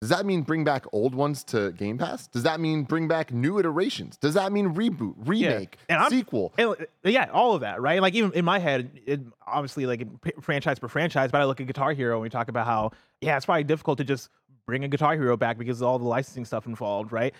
[0.00, 2.26] Does that mean bring back old ones to Game Pass?
[2.26, 4.16] Does that mean bring back new iterations?
[4.16, 6.52] Does that mean reboot, remake, And sequel?
[6.58, 6.74] And, uh,
[7.04, 8.02] yeah, all of that, right?
[8.02, 11.60] Like even in my head, it, obviously like in franchise per franchise, but I look
[11.60, 14.28] at Guitar Hero and we talk about how yeah, it's probably difficult to just
[14.66, 17.32] bring a Guitar Hero back because of all the licensing stuff involved, right?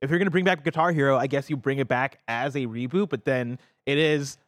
[0.00, 2.66] If you're gonna bring back Guitar Hero, I guess you bring it back as a
[2.66, 4.38] reboot, but then it is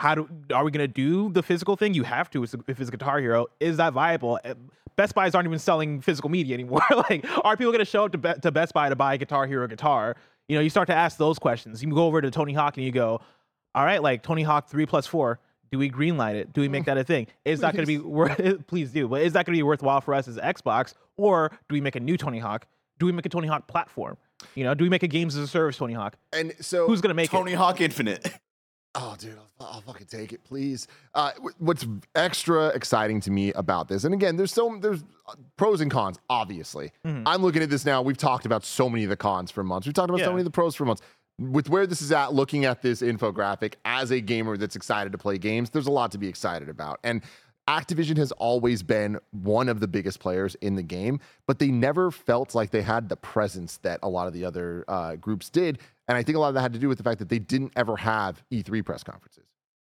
[0.00, 1.94] how do are we gonna do the physical thing?
[1.94, 3.46] You have to if it's Guitar Hero.
[3.60, 4.38] Is that viable?
[4.44, 4.54] Uh,
[4.96, 6.80] Best Buys aren't even selling physical media anymore.
[7.10, 9.46] like, are people gonna show up to, Be- to Best Buy to buy a Guitar
[9.46, 10.16] Hero guitar?
[10.48, 11.82] You know, you start to ask those questions.
[11.82, 13.20] You go over to Tony Hawk and you go,
[13.74, 15.40] all right, like Tony Hawk three plus four.
[15.70, 16.52] Do we greenlight it?
[16.52, 17.26] Do we make that a thing?
[17.44, 18.40] Is that going to be worth?
[18.66, 19.08] Please do.
[19.08, 21.96] But is that going to be worthwhile for us as Xbox, or do we make
[21.96, 22.66] a new Tony Hawk?
[22.98, 24.16] Do we make a Tony Hawk platform?
[24.54, 26.16] You know, do we make a games as a service Tony Hawk?
[26.32, 27.56] And so Who's going to make Tony it?
[27.56, 28.28] Hawk Infinite.
[28.98, 30.88] Oh, dude, I'll, I'll fucking take it, please.
[31.14, 35.82] Uh, what's extra exciting to me about this, and again, there's so there's uh, pros
[35.82, 36.18] and cons.
[36.30, 37.24] Obviously, Mm-hmm.
[37.28, 38.00] I'm looking at this now.
[38.00, 39.86] We've talked about so many of the cons for months.
[39.86, 41.02] We've talked about so many of the pros for months.
[41.38, 45.18] With where this is at, looking at this infographic as a gamer that's excited to
[45.18, 46.98] play games, there's a lot to be excited about.
[47.04, 47.20] And
[47.68, 52.10] Activision has always been one of the biggest players in the game, but they never
[52.12, 55.78] felt like they had the presence that a lot of the other uh, groups did.
[56.06, 57.40] And I think a lot of that had to do with the fact that they
[57.40, 59.44] didn't ever have E3 press conferences,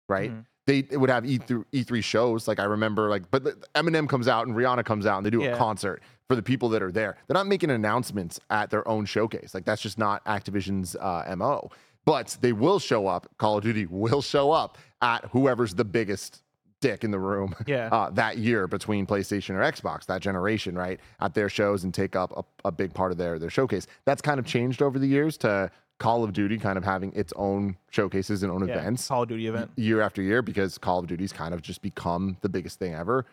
[0.10, 0.32] right?
[0.32, 0.46] Mhm.
[0.66, 2.46] They, would have E3, E3 shows.
[2.48, 5.42] Like I remember, like, but Eminem comes out and Rihanna comes out and they do
[5.54, 7.16] a concert for the people that are there.
[7.28, 9.54] They're not making announcements at their own showcase.
[9.54, 11.70] Like that's just not Activision's uh, MO.
[12.06, 13.28] But they will show up.
[13.38, 16.42] Call of Duty will show up at whoever's the biggest
[16.80, 17.90] dick in the room Yeah.
[17.92, 21.00] uh, that year between PlayStation or Xbox, that generation, right?
[21.20, 22.32] At their shows and take up
[22.63, 23.88] a, a big part of their, their showcase.
[24.06, 27.34] That's kind of changed over the years to Call of Duty kind of having its
[27.36, 29.72] own showcases and own Yeah, events Call of Duty event.
[29.76, 33.26] year after year because Call of Duty's kind of just become the biggest thing ever.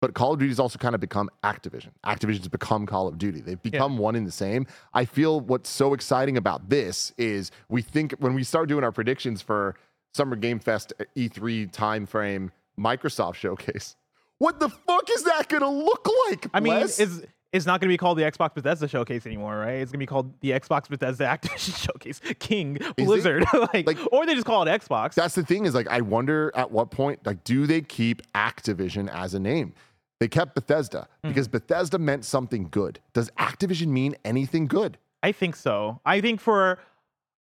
[0.00, 1.88] But Call of Duty's also kind of become Activision.
[2.06, 3.40] Activision's become Call of Duty.
[3.40, 4.66] They've become one in the same.
[4.94, 8.92] I feel what's so exciting about this is we think when we start doing our
[8.92, 9.74] predictions for
[10.14, 13.96] Summer Game Fest E3 timeframe Microsoft showcase,
[14.38, 16.46] what the fuck is that going to look like?
[16.54, 16.98] I mean, Bless?
[16.98, 17.20] it's
[17.52, 19.74] it's not going to be called the Xbox Bethesda Showcase anymore, right?
[19.80, 22.20] It's going to be called the Xbox Bethesda Activision Showcase.
[22.38, 25.14] King Blizzard, like, Like- or they just call it Xbox.
[25.14, 29.08] That's the thing is like I wonder at what point like do they keep Activision
[29.12, 29.74] as a name?
[30.20, 31.28] They kept Bethesda hmm.
[31.28, 33.00] because Bethesda meant something good.
[33.14, 34.98] Does Activision mean anything good?
[35.22, 36.00] I think so.
[36.04, 36.78] I think for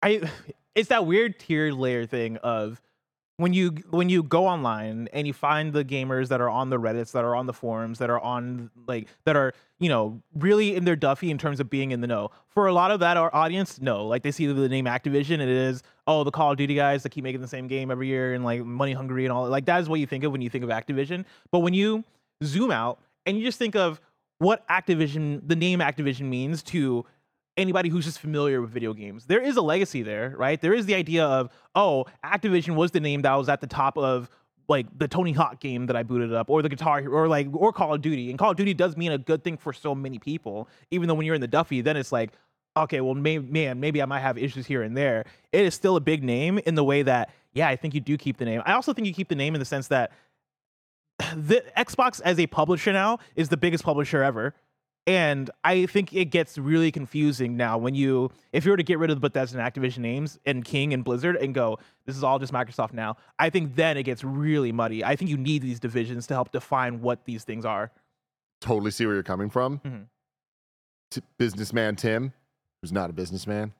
[0.01, 0.29] I
[0.75, 2.81] it's that weird tier layer thing of
[3.43, 6.79] when you when you go online and you find the gamers that are on the
[6.79, 10.77] reddits that are on the forums that are on like that are you know really
[10.77, 13.17] in their duffy in terms of being in the know for a lot of that
[13.17, 14.08] our audience no.
[14.08, 17.03] Like they see the name activision and it is oh the call of duty guys
[17.03, 19.65] that keep making the same game every year and like money hungry and all like
[19.65, 21.25] that is what you think of when you think of activision.
[21.51, 22.06] But when you
[22.45, 23.99] zoom out and you just think of
[24.38, 27.06] what activision the name activision means to
[27.57, 29.25] anybody who's just familiar with video games.
[29.25, 30.59] There is a legacy there, right?
[30.59, 33.97] There is the idea of, oh, Activision was the name that was at the top
[33.97, 34.29] of
[34.67, 37.47] like the Tony Hawk game that I booted up, or the Guitar Hero, or like
[37.53, 38.29] or Call of Duty.
[38.29, 40.69] And Call of Duty does mean a good thing for so many people.
[40.91, 42.31] Even though when you're in the Duffy, then it's like,
[42.75, 45.25] okay, well, may, man, maybe I might have issues here and there.
[45.51, 48.17] It is still a big name in the way that, yeah, I think you do
[48.17, 48.61] keep the name.
[48.65, 50.11] I also think you keep the name in the sense that
[51.35, 54.55] the Xbox as a publisher now is the biggest publisher ever.
[55.05, 58.99] And I think it gets really confusing now when you, if you were to get
[58.99, 62.23] rid of the Bethesda and Activision names and King and Blizzard and go, this is
[62.23, 65.03] all just Microsoft now, I think then it gets really muddy.
[65.03, 67.91] I think you need these divisions to help define what these things are.
[68.61, 69.79] Totally see where you're coming from.
[69.79, 70.03] Mm-hmm.
[71.11, 72.31] T- businessman Tim,
[72.81, 73.73] who's not a businessman.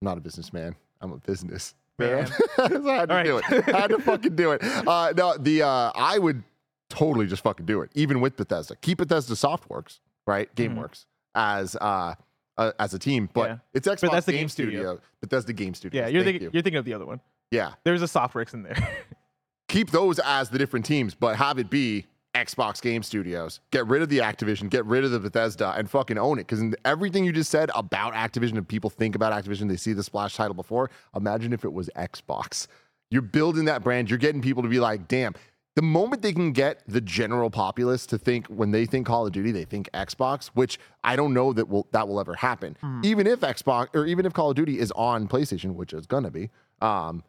[0.00, 0.76] I'm not a businessman.
[1.00, 2.30] I'm a business man.
[2.58, 3.44] I had to do it.
[3.50, 4.62] I had to fucking do it.
[4.62, 6.42] Uh, no, the uh, I would
[6.88, 8.76] totally just fucking do it, even with Bethesda.
[8.76, 10.54] Keep Bethesda Softworks, right?
[10.54, 12.14] GameWorks as uh,
[12.58, 13.56] uh, as a team, but Yeah.
[13.74, 14.80] it's Xbox Bethesda Game, Game Studio.
[14.80, 15.00] Studio.
[15.20, 16.02] Bethesda Game Studio.
[16.02, 16.50] Yeah, you're thinking, you.
[16.52, 17.20] you're thinking of the other one.
[17.50, 18.76] Yeah, There's a Softworks in there.
[19.68, 23.60] keep those as the different teams, but have it be Xbox Game Studios.
[23.70, 26.46] Get rid of the Activision, get rid of the Bethesda, and fucking own it.
[26.46, 30.02] Because everything you just said about Activision, and people think about Activision, they see the
[30.02, 30.90] splash title before.
[31.14, 32.68] Imagine if it was Xbox.
[33.10, 34.08] You're building that brand.
[34.08, 35.34] You're getting people to be like, damn.
[35.74, 39.32] The moment they can get the general populace to think when they think Call of
[39.32, 42.76] Duty, they think Xbox, which I don't know that will that will ever happen.
[43.02, 46.30] Even if Xbox or even if Call of Duty is on PlayStation, which is gonna
[46.30, 46.50] be,
[46.82, 47.22] um,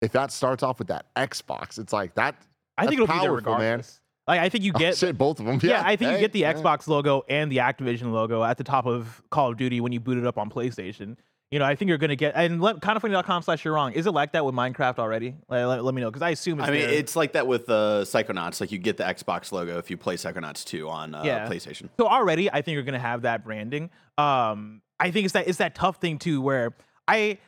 [0.00, 2.34] if that starts off with that Xbox, it's like that.
[2.76, 3.82] I think it'll be there powerful, man.
[4.26, 5.60] Like I think you Oh, get shit, both of them.
[5.62, 6.52] Yeah, Yeah, I think you get the yeah.
[6.54, 10.00] Xbox logo and the Activision logo at the top of Call of Duty when you
[10.00, 11.16] boot it up on PlayStation.
[11.52, 13.92] You know, I think you're gonna get and let kindafunny.com slash you're wrong.
[13.92, 15.36] Is it like that with Minecraft already?
[15.48, 16.90] Like, let, let me know because I assume it's I mean, there.
[16.90, 18.60] it's like that with uh, Psychonauts.
[18.60, 21.48] Like you get the Xbox logo if you play Psychonauts 2 on uh, Yeah.
[21.48, 21.88] PlayStation.
[22.00, 23.90] So already, I think you're gonna have that branding.
[24.18, 26.74] Um, I think it's that it's that tough thing too, where
[27.06, 27.38] I,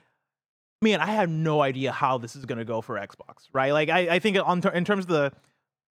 [0.81, 3.73] man, I have no idea how this is gonna go for Xbox, right?
[3.73, 5.33] Like, I, I think on ter- in terms of the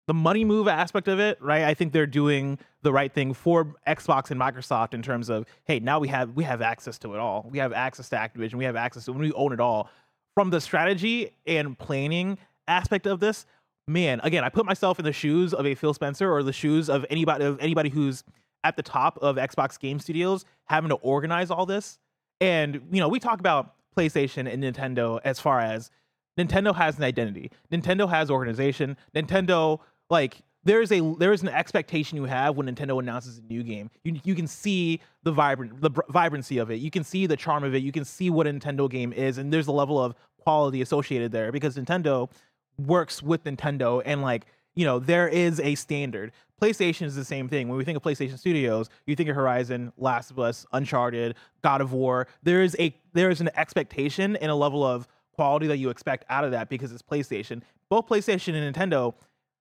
[0.09, 1.65] the money move aspect of it, right?
[1.65, 5.79] I think they're doing the right thing for Xbox and Microsoft in terms of, hey,
[5.79, 7.47] now we have we have access to it all.
[7.51, 8.55] We have access to Activision.
[8.55, 9.87] We have access to when we own it all.
[10.33, 13.45] From the strategy and planning aspect of this,
[13.87, 16.89] man, again, I put myself in the shoes of a Phil Spencer or the shoes
[16.89, 18.23] of anybody of anybody who's
[18.63, 21.99] at the top of Xbox Game Studios having to organize all this.
[22.41, 25.91] And you know, we talk about PlayStation and Nintendo as far as
[26.35, 27.51] Nintendo has an identity.
[27.71, 28.97] Nintendo has organization.
[29.13, 33.41] Nintendo like there is a there is an expectation you have when Nintendo announces a
[33.41, 33.89] new game.
[34.03, 36.75] You you can see the vibrant the br- vibrancy of it.
[36.75, 37.83] You can see the charm of it.
[37.83, 41.31] You can see what a Nintendo game is, and there's a level of quality associated
[41.31, 42.29] there because Nintendo
[42.77, 44.45] works with Nintendo and like
[44.75, 46.31] you know there is a standard.
[46.61, 47.69] PlayStation is the same thing.
[47.69, 51.79] When we think of PlayStation Studios, you think of Horizon, Last of Us, Uncharted, God
[51.79, 52.27] of War.
[52.43, 56.25] There is a there is an expectation and a level of quality that you expect
[56.29, 57.61] out of that because it's PlayStation.
[57.89, 59.13] Both PlayStation and Nintendo,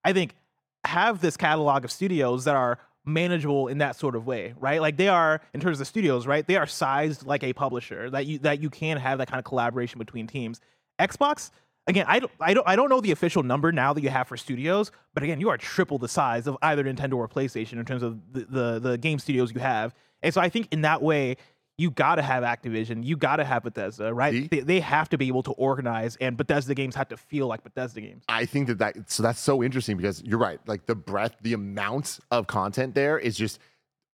[0.08, 0.34] I think,
[0.84, 4.80] have this catalog of studios that are manageable in that sort of way, right?
[4.80, 6.46] Like they are in terms of studios, right?
[6.46, 9.44] They are sized like a publisher that you that you can have that kind of
[9.44, 10.60] collaboration between teams.
[10.98, 11.50] Xbox,
[11.86, 14.28] again, I don't I don't I don't know the official number now that you have
[14.28, 17.84] for studios, but again, you are triple the size of either Nintendo or PlayStation in
[17.84, 19.94] terms of the the, the game studios you have.
[20.22, 21.36] And so I think in that way,
[21.78, 24.50] you got to have Activision, you got to have Bethesda, right?
[24.50, 27.62] They, they have to be able to organize, and Bethesda games have to feel like
[27.62, 28.24] Bethesda games.
[28.28, 30.58] I think that that so that's so interesting because you're right.
[30.66, 33.60] Like the breadth, the amount of content there is just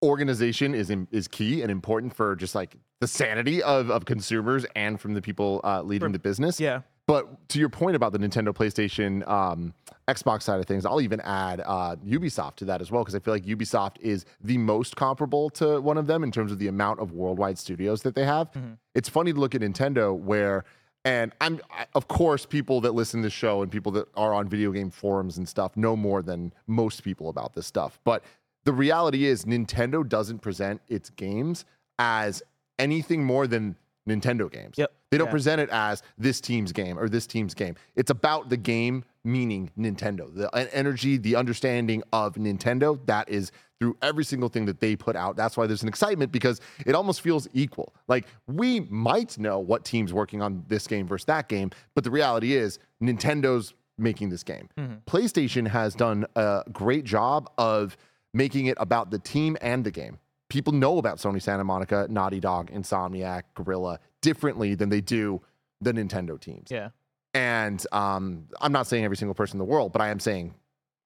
[0.03, 4.67] organization is in, is key and important for just like the sanity of of consumers
[4.77, 6.61] and from the people uh, leading the business.
[6.61, 6.83] Yeah.
[7.07, 9.75] But to your point about the Nintendo, PlayStation, um,
[10.09, 13.19] Xbox side of things, I'll even add uh, Ubisoft to that as well because I
[13.19, 16.69] feel like Ubisoft is the most comparable to one of them in terms of the
[16.69, 18.49] amount of worldwide studios that they have.
[18.95, 20.65] It's funny to look at Nintendo where,
[21.05, 24.33] and I'm I, of course people that listen to the show and people that are
[24.33, 27.99] on video game forums and stuff know more than most people about this stuff.
[28.05, 28.25] But
[28.65, 31.67] the reality is Nintendo doesn't present its games
[31.99, 32.43] as
[32.79, 33.77] anything more than
[34.09, 34.77] Nintendo games.
[34.79, 34.93] Yep.
[35.15, 35.31] They don't Yeah.
[35.31, 37.77] present it as this team's game or this team's game.
[37.95, 40.35] It's about the game, meaning Nintendo.
[40.35, 45.15] The energy, the understanding of Nintendo, that is through every single thing that they put
[45.15, 45.37] out.
[45.37, 47.95] That's why there's an excitement because it almost feels equal.
[48.09, 52.11] Like we might know what team's working on this game versus that game, but the
[52.11, 54.69] reality is Nintendo's making this game.
[54.77, 54.95] Mm-hmm.
[55.07, 57.97] PlayStation has done a great job of
[58.33, 60.19] making it about the team and the game
[60.51, 65.43] people know about Sony Santa Monica, Naughty Dog, Insomniac, Guerrilla differently than they do
[65.83, 66.71] the Nintendo teams.
[66.71, 66.89] Yeah.
[67.35, 70.55] And um, I'm not saying every single person in the world, but I am saying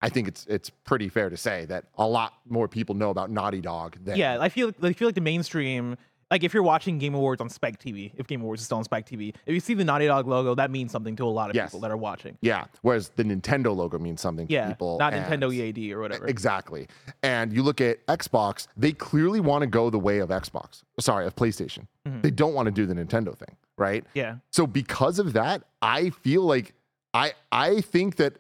[0.00, 3.30] I think it's it's pretty fair to say that a lot more people know about
[3.30, 5.96] Naughty Dog than Yeah, I feel I feel like the mainstream,
[6.30, 8.84] like if you're watching Game Awards on Spike TV, if Game Awards is still on
[8.84, 11.50] Spike TV, if you see the Naughty Dog logo, that means something to a lot
[11.50, 11.70] of Yes.
[11.70, 12.36] people that are watching.
[12.40, 12.64] Yeah.
[12.82, 14.98] Whereas the Nintendo logo means something to people.
[14.98, 16.26] not and- Nintendo EAD or whatever.
[16.26, 16.86] Exactly.
[17.22, 20.82] And you look at Xbox, they clearly want to go the way of Xbox.
[21.00, 21.86] Sorry, of PlayStation.
[22.06, 22.22] Mhm.
[22.22, 24.04] They don't want to do the Nintendo thing, right?
[24.14, 26.74] Yeah, So because of that, I feel like
[27.14, 28.36] I I think that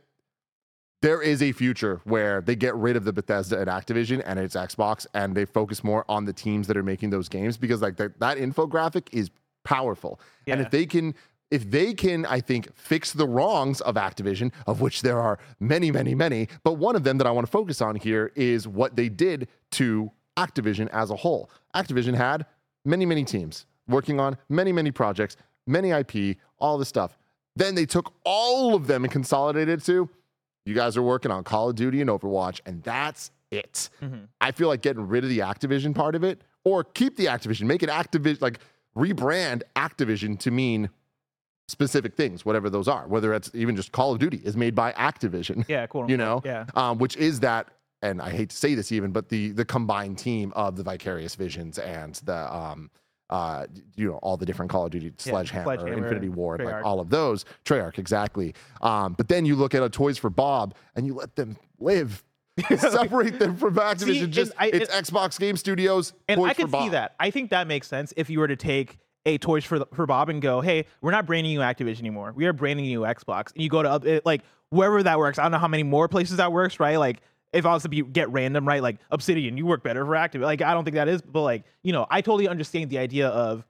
[1.00, 4.56] there is a future where they get rid of the Bethesda and Activision and it's
[4.56, 7.96] Xbox and they focus more on the teams that are making those games because like
[7.96, 9.30] that, that infographic is
[9.64, 10.20] powerful.
[10.46, 11.14] And if they can
[11.50, 15.90] if they can, I think, fix the wrongs of Activision, of which there are many,
[15.90, 18.96] many, many, but one of them that I want to focus on here is what
[18.96, 21.50] they did to Activision as a whole.
[21.74, 22.44] Activision had
[22.84, 27.18] many, many teams working on many, many projects, many IP, all this stuff.
[27.56, 30.10] Then they took all of them and consolidated it to
[30.68, 33.88] you guys are working on Call of Duty and Overwatch, and that's it.
[34.02, 34.28] Mhm.
[34.40, 37.62] I feel like getting rid of the Activision part of it, or keep the Activision,
[37.66, 38.60] make it Activision, like
[38.96, 40.90] rebrand Activision to mean
[41.66, 43.06] specific things, whatever those are.
[43.08, 46.10] Whether it's even just Call of Duty is made by Activision, yeah, cool.
[46.10, 47.68] you know, yeah, um, which is that.
[48.00, 51.34] And I hate to say this even, but the the combined team of the Vicarious
[51.34, 52.90] Visions and the um,
[53.30, 57.00] uh, you know, all the different Call of Duty, Sledgehammer, Sledgehammer, Infinity Ward, like all
[57.00, 58.54] of those, Treyarch, exactly.
[58.80, 62.24] Um, but then you look at a Toys for Bob and you let them live.
[62.76, 64.24] Separate them from Activision.
[64.24, 66.12] and just I- it's Xbox Game Studios.
[66.26, 67.14] and Toys I can see that.
[67.20, 70.28] I think that makes sense if you were to take a Toys for for Bob
[70.28, 72.32] and go, hey, we're not branding you Activision anymore.
[72.34, 75.38] We are branding you Xbox, and you go to like wherever that works.
[75.38, 76.96] I don't know how many more places that works, right?
[76.96, 77.20] Like
[77.52, 78.82] if I was to be get random, right?
[78.82, 80.42] Like Obsidian, you work better for Activision.
[80.42, 83.28] Like I don't think that is, but like you know, I totally understand the idea
[83.28, 83.64] of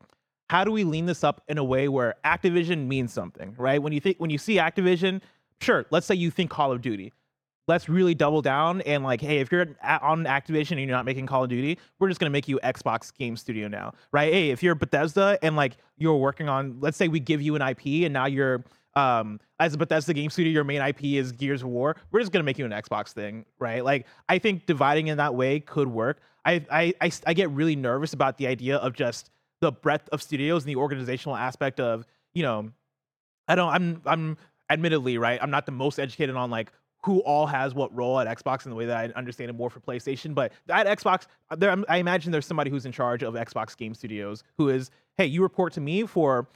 [0.50, 3.82] how do we lean this up in a way where Activision means something, right?
[3.82, 5.20] When you think when you see Activision,
[5.60, 7.12] sure, let's say you think Call of Duty.
[7.66, 11.26] Let's really double down and like, hey, if you're on Activision and you're not making
[11.26, 14.32] Call of Duty, we're just gonna make you Xbox Game Studio now, right?
[14.32, 17.62] Hey, if you're Bethesda and like you're working on, let's say we give you an
[17.62, 21.62] IP and now you're um as a Bethesda game studio, your main IP is Gears
[21.62, 21.96] of War.
[22.10, 23.84] We're just gonna make you an Xbox thing, right?
[23.84, 26.20] Like I think dividing in that way could work.
[26.44, 30.22] I I I, I get really nervous about the idea of just the breadth of
[30.22, 32.70] studios and the organizational aspect of you know
[33.46, 34.36] I don't I'm I'm
[34.70, 36.72] admittedly right I'm not the most educated on like
[37.04, 39.70] who all has what role at Xbox in the way that I understand it more
[39.70, 43.76] for PlayStation but at Xbox there I imagine there's somebody who's in charge of Xbox
[43.76, 46.48] game studios who is hey you report to me for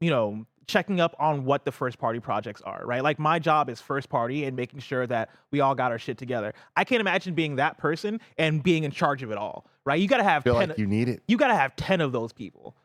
[0.00, 3.02] you know checking up on what the first party projects are right?
[3.02, 6.18] Like my job is first party and making sure that we all got our shit
[6.18, 6.54] together.
[6.76, 10.00] I can't imagine being that person and being in charge of it all right?
[10.00, 11.22] You got to have feel 10 like you need it.
[11.26, 12.76] you got to have 10 of those people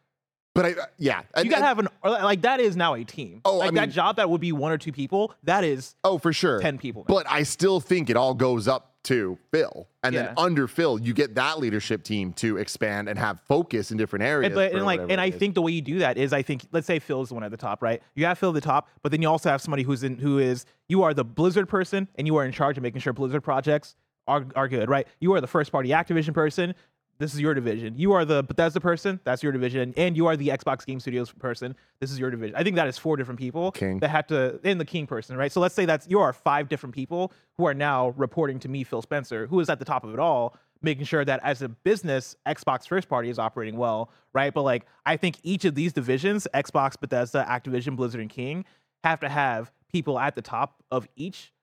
[0.56, 3.42] But I, yeah, you gotta have an like that is now a team.
[3.44, 5.36] Oh, I like mean- that job that would be one or two people.
[5.44, 7.06] That is oh for sure, ten people.
[7.08, 7.14] now.
[7.14, 11.14] But I still think it all goes up to Phil, and then under Phil, you
[11.14, 14.48] get that leadership team to expand and have focus in different areas.
[14.48, 15.36] and, but, and like, and I is.
[15.36, 17.52] think the way you do that is, I think, let's say Phil's the one at
[17.52, 18.02] the top, right?
[18.16, 20.40] You have Phil at the top, but then you also have somebody who's in, who
[20.40, 23.44] is, you are the Blizzard person, and you are in charge of making sure Blizzard
[23.44, 23.96] projects
[24.28, 25.08] are are good, right?
[25.20, 26.74] You are the first party Activision person.
[27.18, 27.94] This is your division.
[27.98, 29.22] You are the Bethesda person.
[29.24, 31.76] That's your division, and you are the Xbox Game Studios person.
[32.02, 32.56] This is your division.
[32.58, 34.00] I think that is four different people King.
[34.00, 35.52] that have to, and the King person, right?
[35.52, 38.84] So let's say that's you are five different people who are now reporting to me,
[38.84, 41.70] Phil Spencer, who is at the top of it all, making sure that as a
[41.70, 44.54] business, Xbox first party is operating well, right?
[44.54, 48.66] But like, I think each of these divisions, Xbox, Bethesda, Activision, Blizzard, and King,
[49.06, 51.54] have to have people at the top of each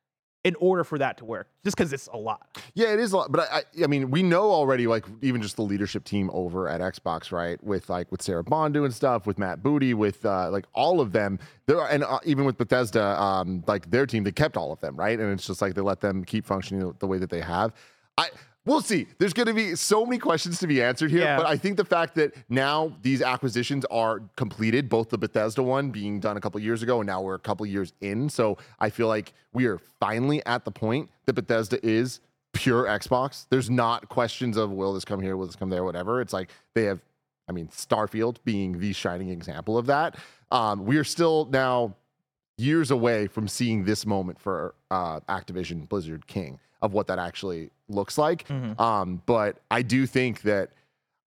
[0.44, 2.58] in order for that to work, just because it's a lot.
[2.74, 5.56] Yeah, it is a lot, but I, I, mean, we know already, like even just
[5.56, 7.62] the leadership team over at Xbox, right?
[7.62, 11.12] With like with Sarah Bond doing stuff, with Matt Booty, with uh, like all of
[11.12, 11.38] them.
[11.66, 14.80] There are, and uh, even with Bethesda, um, like their team, they kept all of
[14.80, 15.18] them, right?
[15.18, 17.72] And it's just like they let them keep functioning the way that they have.
[18.18, 18.28] I.
[18.64, 19.08] We'll see.
[19.18, 21.36] There's going to be so many questions to be answered here, Yeah.
[21.36, 25.90] but I think the fact that now these acquisitions are completed, both the Bethesda one
[25.90, 28.28] being done a couple years ago, and now we're a couple years in.
[28.28, 32.20] So I feel like we are finally at the point that Bethesda is
[32.52, 33.46] pure Xbox.
[33.50, 36.20] There's not questions of will this come here, will this come there, whatever.
[36.20, 37.00] It's like they have,
[37.48, 40.16] I mean, Starfield being the shining example of that.
[40.52, 41.96] Um, we are still now
[42.58, 47.70] years away from seeing this moment for uh, Activision Blizzard King of what that actually
[47.92, 48.46] looks like.
[48.48, 48.78] Mhm.
[48.80, 50.70] Um, but I do think that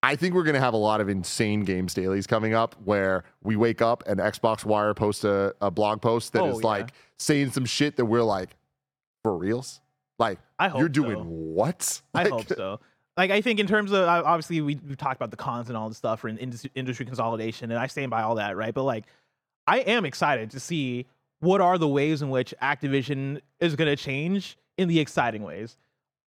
[0.04, 3.24] I think we're going to have a lot of insane games dailies coming up where
[3.44, 6.68] we wake up and Xbox Wire posts a, a blog post that is Oh, yeah.
[6.68, 8.56] like saying some shit that we're like,
[9.24, 9.82] for reals?
[10.20, 11.24] Like, I hope you're doing so.
[11.24, 12.02] what?
[12.14, 12.80] I Like, hope so.
[13.18, 15.90] Like I think in terms of obviously we we talked about the cons and all
[15.90, 18.74] the stuff industry, industry consolidation, and I stand by all that, right?
[18.74, 19.06] But like,
[19.66, 21.06] I am excited to see
[21.40, 25.78] what are the ways in which Activision is going to change in the exciting ways.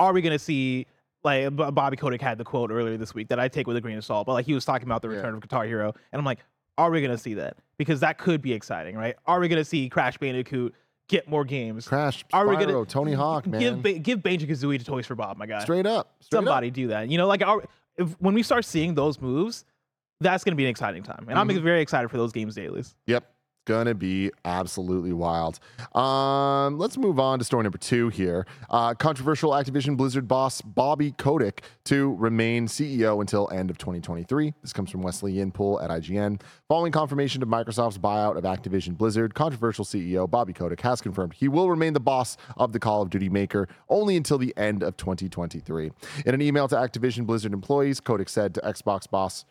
[0.00, 0.86] Are we going to see
[1.24, 3.96] like Bobby Kotick had the quote earlier this week that I take with a grain
[3.98, 5.16] of salt, but like he was talking about the Yeah.
[5.16, 6.38] return of Guitar Hero, and I'm like,
[6.78, 7.56] are we going to see that?
[7.78, 9.16] Because that could be exciting, right?
[9.26, 10.74] Are we going to see Crash Bandicoot
[11.08, 11.88] get more games?
[11.88, 13.60] Crash, Are we Spyro, gonna Tony Hawk, man.
[13.60, 16.14] Give ba- give Banjo Kazooie to Toys for Bob, my guy Straight up.
[16.20, 16.44] Straight up.
[16.44, 17.08] somebody do that.
[17.08, 17.64] You know, like our,
[17.96, 19.64] if, when we start seeing those moves,
[20.20, 21.62] that's going to be an exciting time, and I'm Mhm.
[21.62, 22.94] very excited for those games dailies.
[23.06, 23.24] Yep.
[23.66, 25.58] Gonna be absolutely wild.
[25.92, 28.46] Um, let's move on to story number two here.
[28.70, 34.54] Uh, controversial Activision Blizzard boss Bobby Kotick to remain CEO until end of 2023.
[34.62, 36.40] This comes from Wesley Yin-Poole at IGN.
[36.68, 41.48] Following confirmation of Microsoft's buyout of Activision Blizzard, controversial CEO Bobby Kotick has confirmed he
[41.48, 44.96] will remain the boss of the Call of Duty maker only until the end of
[44.96, 45.90] 2023.
[46.24, 49.44] In an email to Activision Blizzard employees, Kotick said to Xbox boss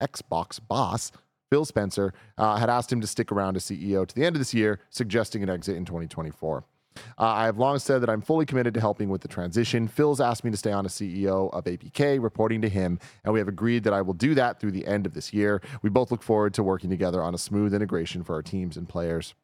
[0.00, 1.10] Xbox boss
[1.50, 4.40] Phil Spencer uh, had asked him to stick around as CEO to the end of
[4.40, 6.64] this year, suggesting an exit in 2024.
[6.96, 9.86] Uh, I have long said that I'm fully committed to helping with the transition.
[9.86, 13.40] Phil's asked me to stay on as CEO of ABK, reporting to him, and we
[13.40, 15.60] have agreed that I will do that through the end of this year.
[15.82, 18.88] We both look forward to working together on a smooth integration for our teams and
[18.88, 19.34] players.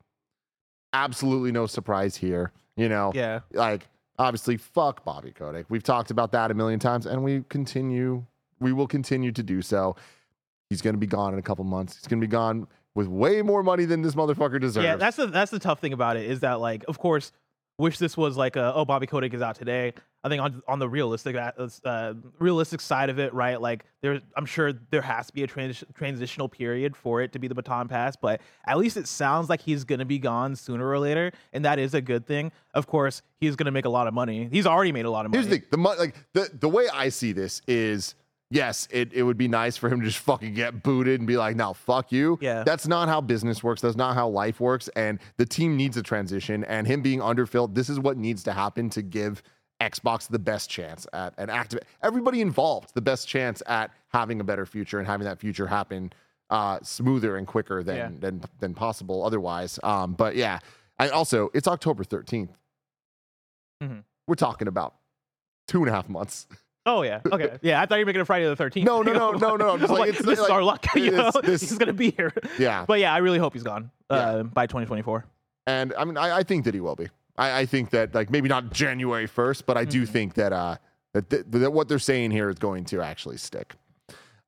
[0.93, 2.53] Absolutely no surprise here.
[2.77, 3.89] You know, Yeah, like
[4.19, 5.67] obviously fuck Bobby Kotick.
[5.69, 8.25] We've talked about that a million times and we continue
[8.61, 9.97] we will continue to do so.
[10.71, 11.97] He's going to be gone in a couple months.
[11.97, 14.85] He's going to be gone with way more money than this motherfucker deserves.
[14.85, 14.97] yeah.
[14.97, 17.31] That's the that's the tough thing about it is that like, of course,
[17.79, 19.93] wish this was like a oh Bobby Kotick is out today.
[20.25, 21.53] I think on on the realistic uh,
[21.85, 23.61] uh, realistic side of it, right?
[23.61, 27.39] Like there, I'm sure there has to be a trans- transitional period for it to
[27.39, 30.89] be the baton pass, but at least it sounds like he's gonna be gone sooner
[30.89, 32.51] or later, and that is a good thing.
[32.75, 34.49] Of course, he's gonna make a lot of money.
[34.51, 35.45] He's already made a lot of money.
[35.45, 38.17] Here's the thing, the like the the way I see this is
[38.51, 41.37] yes, it, it would be nice for him to just fucking get booted and be
[41.37, 42.39] like, no, fuck you.
[42.41, 42.63] Yeah.
[42.65, 43.81] That's not how business works.
[43.81, 44.89] That's not how life works.
[44.97, 46.65] And the team needs a transition.
[46.65, 49.43] And him being under Phil, this is what needs to happen to give
[49.83, 54.45] Xbox the best chance at an active everybody involved the best chance at having a
[54.45, 56.11] better future and having that future happen
[56.49, 58.09] uh smoother and quicker than Yeah.
[58.19, 59.79] than than possible otherwise.
[59.83, 60.61] Um, but yeah,
[60.99, 62.49] I also it's October 13th.
[63.83, 64.05] Mhm.
[64.27, 64.95] We're talking about
[65.69, 66.47] two and a half months.
[66.87, 67.21] Oh yeah.
[67.31, 67.59] Okay.
[67.63, 68.85] Yeah, I thought you were making it Friday the 13th.
[68.85, 70.87] No, no, no, no, no, I'm just like, like, it's this is our luck.
[70.95, 72.33] You know, this- he's gonna be here.
[72.59, 72.85] Yeah.
[72.87, 74.17] But yeah, I really hope he's gone Yeah.
[74.17, 75.25] uh, by 2024.
[75.67, 77.09] And I mean, I, I think that he will be.
[77.37, 80.09] I, I think that like maybe not January first, but I do Mhm.
[80.09, 80.77] think that uh
[81.13, 83.75] that, th- that what they're saying here is going to actually stick.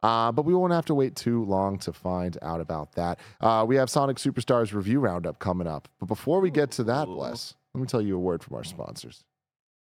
[0.02, 3.18] Uh, but we won't have to wait too long to find out about that.
[3.40, 5.88] Uh, we have Sonic Superstars review roundup coming up.
[5.98, 8.62] But before we get to that, Bless, let me tell you a word from our
[8.64, 9.24] sponsors.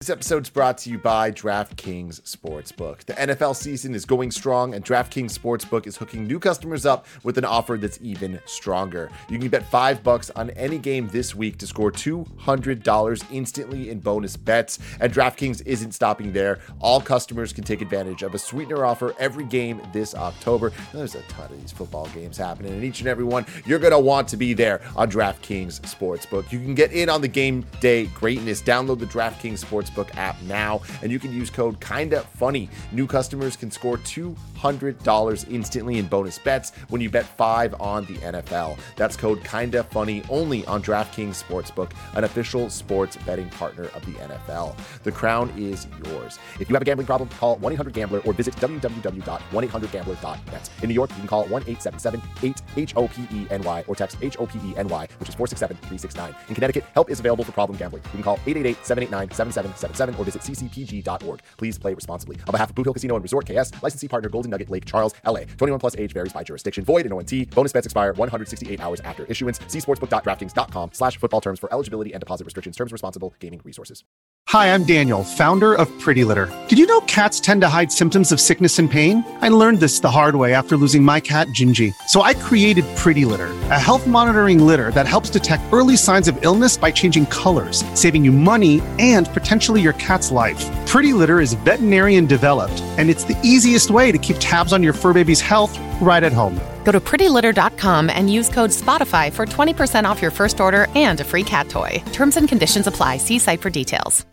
[0.03, 3.05] This episode's brought to you by DraftKings Sportsbook.
[3.05, 7.39] The NFL season is going strong, and DraftKings Sportsbook is hooking new customers up with
[7.39, 9.11] an offer that's even stronger.
[9.29, 14.01] You can bet five bucks on any game this week to score $200 instantly in
[14.01, 14.81] bonus bets.
[14.99, 16.59] And DraftKings isn't stopping there.
[16.81, 20.73] All customers can take advantage of a sweetener offer every game this October.
[20.93, 23.93] There's a ton of these football games happening, and each and every one you're going
[23.93, 26.51] to want to be there on DraftKings Sportsbook.
[26.51, 28.61] You can get in on the game day greatness.
[28.61, 32.69] Download the DraftKings Sportsbook app now, and you can use code Kinda Funny.
[32.93, 38.15] New customers can score $200 instantly in bonus bets when you bet five on the
[38.19, 38.79] NFL.
[38.97, 44.13] That's code Kinda Funny only on DraftKings Sportsbook, an official sports betting partner of the
[44.13, 44.77] NFL.
[45.03, 46.39] The crown is yours.
[46.61, 50.71] If you have a gambling problem, call 1 800 Gambler or visit www.1800Gambler.net.
[50.83, 53.85] In New York, you can call 1 877 8 H O P E N Y
[53.87, 56.35] or text H O P E N Y, which is 467 369.
[56.49, 58.03] In Connecticut, help is available for problem gambling.
[58.05, 59.31] You can call 888 789
[59.77, 61.41] 7777 or visit ccpg.org.
[61.57, 62.37] Please play responsibly.
[62.47, 65.15] On behalf of Boot Hill Casino and Resort KS, licensee partner Golden Nugget Lake Charles,
[65.27, 65.41] LA.
[65.57, 66.85] 21 plus age varies by jurisdiction.
[66.85, 67.51] Void in ONT.
[67.51, 69.61] Bonus bets expire 168 hours after issuance.
[69.69, 72.77] See sportsbook.draftkings.com slash football terms for eligibility and deposit restrictions.
[72.77, 74.05] Terms responsible gaming resources.
[74.49, 76.51] Hi, I'm Daniel, founder of Pretty Litter.
[76.69, 79.25] Did you know cats tend to hide symptoms of sickness and pain?
[79.41, 81.95] I learned this the hard way after losing my cat, Gingy.
[82.09, 86.37] So I created Pretty Litter, a health monitoring litter that helps detect early signs of
[86.45, 90.69] illness by changing colors, saving you money and potentially your cat's life.
[90.87, 94.93] Pretty Litter is veterinarian developed, and it's the easiest way to keep tabs on your
[94.93, 96.61] fur baby's health right at home.
[96.85, 101.25] Go to prettylitter.com and use code SPOTIFY for 20% off your first order and a
[101.25, 102.03] free cat toy.
[102.13, 103.19] Terms and conditions apply.
[103.19, 104.27] See site for details.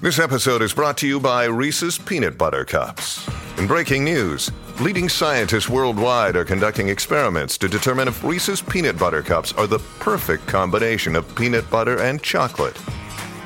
[0.00, 3.28] This episode is brought to you by Reese's Peanut Butter Cups.
[3.58, 4.48] In breaking news,
[4.80, 9.80] leading scientists worldwide are conducting experiments to determine if Reese's Peanut Butter Cups are the
[9.98, 12.80] perfect combination of peanut butter and chocolate.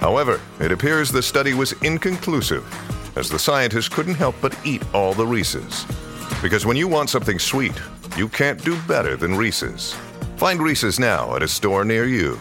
[0.02, 2.66] However, it appears the study was inconclusive,
[3.16, 5.86] as the scientists couldn't help but eat all the Reese's.
[6.42, 7.80] Because when you want something sweet,
[8.16, 9.94] you can't do better than Reese's.
[10.38, 12.36] Find Reese's now at a store near you.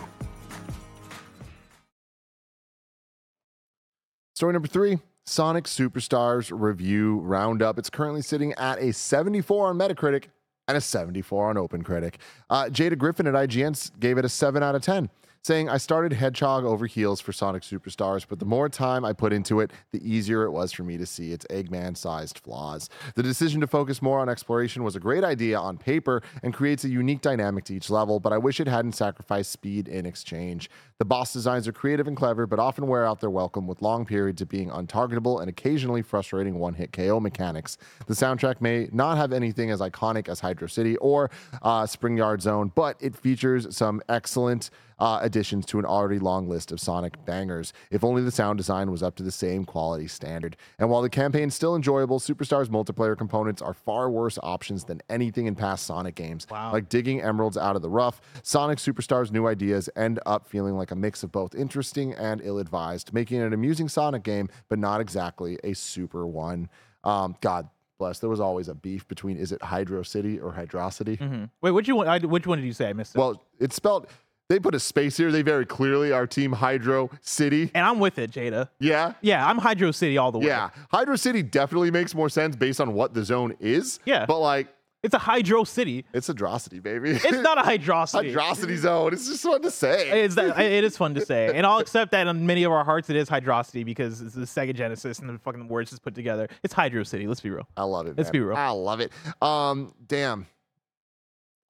[4.34, 4.98] Story number three
[5.28, 7.78] Sonic Superstars review roundup.
[7.78, 10.26] It's currently sitting at a 74 on Metacritic
[10.68, 12.16] and a 74 on OpenCritic.
[12.50, 15.12] Uh, Jada Griffin at IGN gave it a 7 out of 10,
[15.44, 19.34] saying, I started Hedgehog over heels for Sonic Superstars, but the more time I put
[19.34, 22.90] into it, the easier it was for me to see its Eggman sized flaws.
[23.16, 26.84] The decision to focus more on exploration was a great idea on paper and creates
[26.84, 30.70] a unique dynamic to each level, but I wish it hadn't sacrificed speed in exchange.
[31.00, 34.06] The boss designs are creative and clever, but often wear out their welcome with long
[34.06, 37.80] periods of being untargetable and occasionally frustrating one hit KO mechanics.
[38.06, 41.32] The soundtrack may not have anything as iconic as Hydro City or
[41.64, 44.70] uh, Spring Yard Zone, but it features some excellent
[45.02, 47.74] uh, additions to an already long list of Sonic bangers.
[47.90, 50.56] If only the sound design was up to the same quality standard.
[50.78, 55.48] And while the campaign's still enjoyable, Superstars multiplayer components are far worse options than anything
[55.48, 56.46] in past Sonic games.
[56.50, 56.72] Wow.
[56.72, 60.92] Like digging emeralds out of the rough, Sonic Superstars' new ideas end up feeling like
[60.92, 64.78] a mix of both interesting and ill advised, making it an amusing Sonic game, but
[64.78, 66.70] not exactly a super one.
[67.04, 71.18] Um, God bless, there was always a beef between is it Hydro City or Hydrocity?
[71.18, 71.50] Mhm.
[71.62, 72.22] Wait, which one?
[72.30, 72.90] Which one did you say?
[72.90, 73.20] I missed it.
[73.20, 74.08] Well, it's spelled,
[74.52, 75.32] they put a space here.
[75.32, 77.72] They very clearly are Team Hydro City.
[77.74, 78.70] and I'm with it, Jada.
[78.80, 79.14] Yeah.
[79.22, 80.48] Yeah, I'm Hydro City all the way.
[80.48, 80.70] Yeah.
[80.92, 84.00] Hydro City definitely makes more sense based on what the zone is.
[84.06, 84.26] Yeah.
[84.26, 84.68] But like,
[85.04, 86.06] It's a Hydro City.
[86.14, 87.12] it's Hydrocity, baby.
[87.12, 88.34] It's not a Hydrocity.
[88.34, 89.14] Hydrocity zone.
[89.14, 90.24] It's just fun to say.
[90.24, 92.84] It's that, it is fun to say, and I'll accept that in many of our
[92.84, 96.14] hearts it is Hydrocity because it's the Sega Genesis and the fucking words just put
[96.14, 96.50] together.
[96.62, 97.26] It's Hydro City.
[97.26, 97.68] Let's be real.
[97.78, 98.18] I love it.
[98.18, 98.34] Let's man.
[98.34, 98.58] be real.
[98.58, 99.12] I love it.
[99.42, 100.46] Um, damn.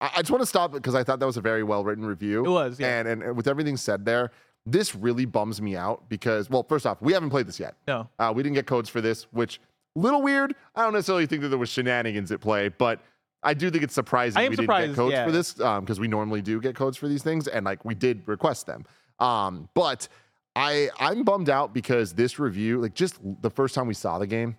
[0.01, 2.05] I, I just want to stop because I thought that was a very well written
[2.05, 2.45] review.
[2.45, 2.99] It was, yeah.
[2.99, 4.31] And, and and with everything said there,
[4.65, 7.75] this really bums me out because well, first off, we haven't played this yet.
[7.87, 8.09] No.
[8.19, 9.59] Uh, we didn't get codes for this, which
[9.95, 10.55] Little weird.
[10.75, 13.01] I don't necessarily think that there was shenanigans at play, but
[13.43, 15.25] I do think it's surprising we didn't get codes yeah.
[15.25, 18.25] for this because we normally do get codes for these things, and like we did
[18.25, 18.85] request them.
[19.19, 20.07] Um, but
[20.55, 24.27] I I'm bummed out because this review, like just the first time we saw the
[24.27, 24.55] game,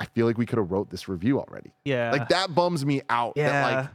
[0.00, 1.70] I feel like we could have wrote this review already.
[1.84, 2.10] Yeah.
[2.10, 3.36] Like that bums me out.
[3.36, 3.76] That Yeah.
[3.76, 3.88] like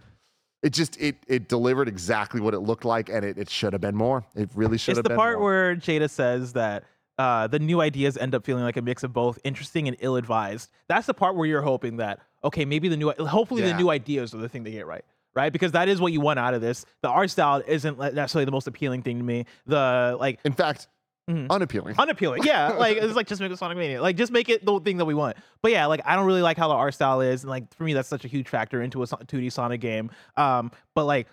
[0.64, 3.82] it just it it delivered exactly what it looked like, and it, it should have
[3.82, 4.26] been more.
[4.34, 5.46] It really should it's have the part more.
[5.46, 6.86] where Jada says that
[7.20, 10.72] uh, the new ideas end up feeling like a mix of both interesting and ill-advised.
[10.88, 14.34] That's the part where you're hoping that okay, maybe the new, hopefully the new ideas
[14.34, 15.54] are the thing they get right, right?
[15.54, 16.86] Because that is what you want out of this.
[17.02, 19.46] The art style isn't necessarily the most appealing thing to me.
[19.66, 20.88] The like in fact,
[21.30, 21.50] Mhm.
[21.50, 21.96] unappealing.
[21.98, 22.44] unappealing.
[22.44, 24.02] Yeah, like it's like just make a Sonic Mania.
[24.02, 25.38] Like just make it the thing that we want.
[25.62, 27.84] But yeah, like I don't really like how the art style is, and like for
[27.84, 30.12] me, that's such a huge factor into a 2D Sonic game.
[30.36, 31.28] Um, but like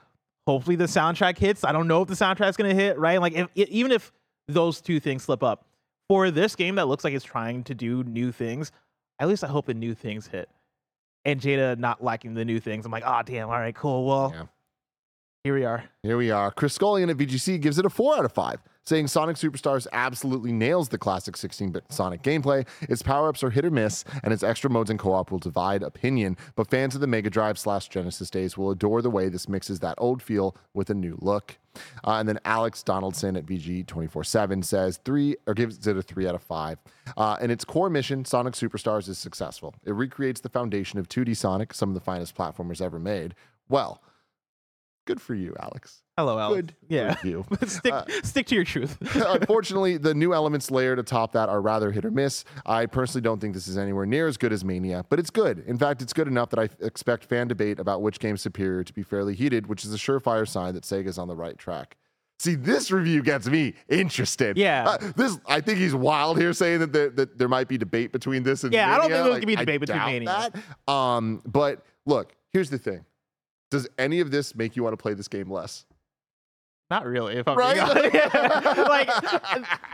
[0.47, 1.65] hopefully the soundtrack hits.
[1.65, 2.99] I don't know if the soundtrack's gonna hit.
[2.99, 4.13] Right, like if, even if
[4.49, 5.65] those two things slip up
[6.09, 8.71] for this game that looks like it's trying to do new things,
[9.19, 10.49] at least I hope the new things hit.
[11.25, 14.07] And Jada not liking the new things, I'm like, oh damn, all right, cool.
[14.07, 14.47] Well, Yeah.
[15.43, 15.85] Here we are.
[16.03, 16.51] Here we are.
[16.51, 20.53] Chris Scullion at VGC gives it a four out of five, saying Sonic Superstars absolutely
[20.53, 22.67] nails the classic 16 bit Sonic gameplay.
[22.83, 25.39] Its power ups are hit or miss, and its extra modes and co op will
[25.39, 26.37] divide opinion.
[26.57, 29.81] But fans of the Mega Drive slash Genesis days will adore the way this mixes
[29.81, 31.57] that old feel with a new look.
[32.05, 36.03] Uh, and then Alex Donaldson at VG 24 7 says three, or gives it a
[36.03, 36.77] three out of five.
[37.17, 39.75] Uh, in its core mission, Sonic Superstars is successful.
[39.87, 43.35] It recreates the foundation of 2D Sonic, some of the finest platformers ever made.
[43.71, 44.03] Well,
[45.11, 46.03] good for you, Alex.
[46.17, 46.57] Hello, Alex.
[46.57, 47.17] Good yeah.
[47.25, 47.45] you.
[47.67, 48.97] stick Uh, stick to your truth.
[49.15, 52.45] Unfortunately, the new elements layered atop that are rather hit or miss.
[52.65, 55.65] I personally don't think this is anywhere near as good as Mania, but it's good.
[55.67, 58.93] In fact, it's good enough that I expect fan debate about which game's superior to
[58.93, 61.97] be fairly heated, which is a surefire sign that Sega's on the right track.
[62.39, 64.57] See, this review gets me interested.
[64.57, 64.91] Yeah.
[64.91, 68.13] Uh, this I think he's wild here saying that there, that there might be debate
[68.13, 69.17] between this and Yeah, I don't Mania.
[69.17, 70.51] think there's Like, gonna be a I debate between Mania.
[70.87, 70.93] That.
[70.93, 73.05] Um, but look, here's the thing.
[73.71, 75.85] Does any of this make you want to play this game less?
[76.91, 77.77] Not really, if I'm Right?
[78.89, 79.09] like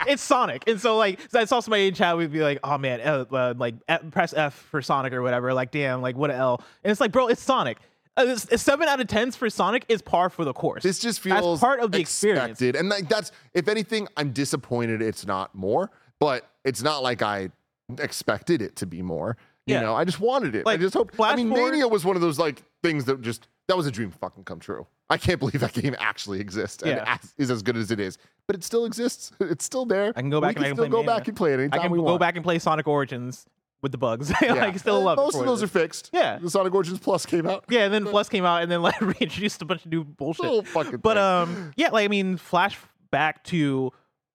[0.07, 2.79] it's Sonic, and so like so I saw somebody in chat would be like, "Oh
[2.79, 6.31] man, uh, uh, like F- press F for Sonic or whatever." Like, damn, like what
[6.31, 6.63] a L.
[6.83, 7.77] And it's like, bro, it's Sonic.
[8.17, 10.81] Uh, it's- a seven out of tens for Sonic is par for the course.
[10.81, 12.59] This just That's feels part of the experience.
[12.61, 17.51] And like that's if anything, I'm disappointed it's not more, but it's not like I
[17.99, 19.37] expected it to be more.
[19.67, 19.81] You Yeah.
[19.81, 20.65] know, I just wanted it.
[20.65, 21.11] I just hope.
[21.19, 23.91] I mean, forward- Mania was one of those like things that just that was a
[23.91, 24.87] dream fucking come true.
[25.09, 27.17] I can't believe that game actually exists and Yeah.
[27.21, 29.31] as- is as good as it is, but it still exists.
[29.39, 30.11] It's still there.
[30.15, 31.53] I can go back we and I can can still play go back and play
[31.53, 32.19] it anytime I can go want.
[32.19, 33.45] back and play Sonic Origins
[33.81, 34.31] with the bugs.
[34.41, 34.53] Yeah.
[34.53, 36.09] like, still love it Most of those are fixed.
[36.13, 36.39] Yeah.
[36.39, 37.65] the Sonic Origins Plus came out.
[37.69, 40.43] Yeah, and then Plus came out and then like reintroduced a bunch of new bullshit.
[40.45, 42.77] Little fucking But um, yeah, like I mean, flash
[43.11, 43.91] back to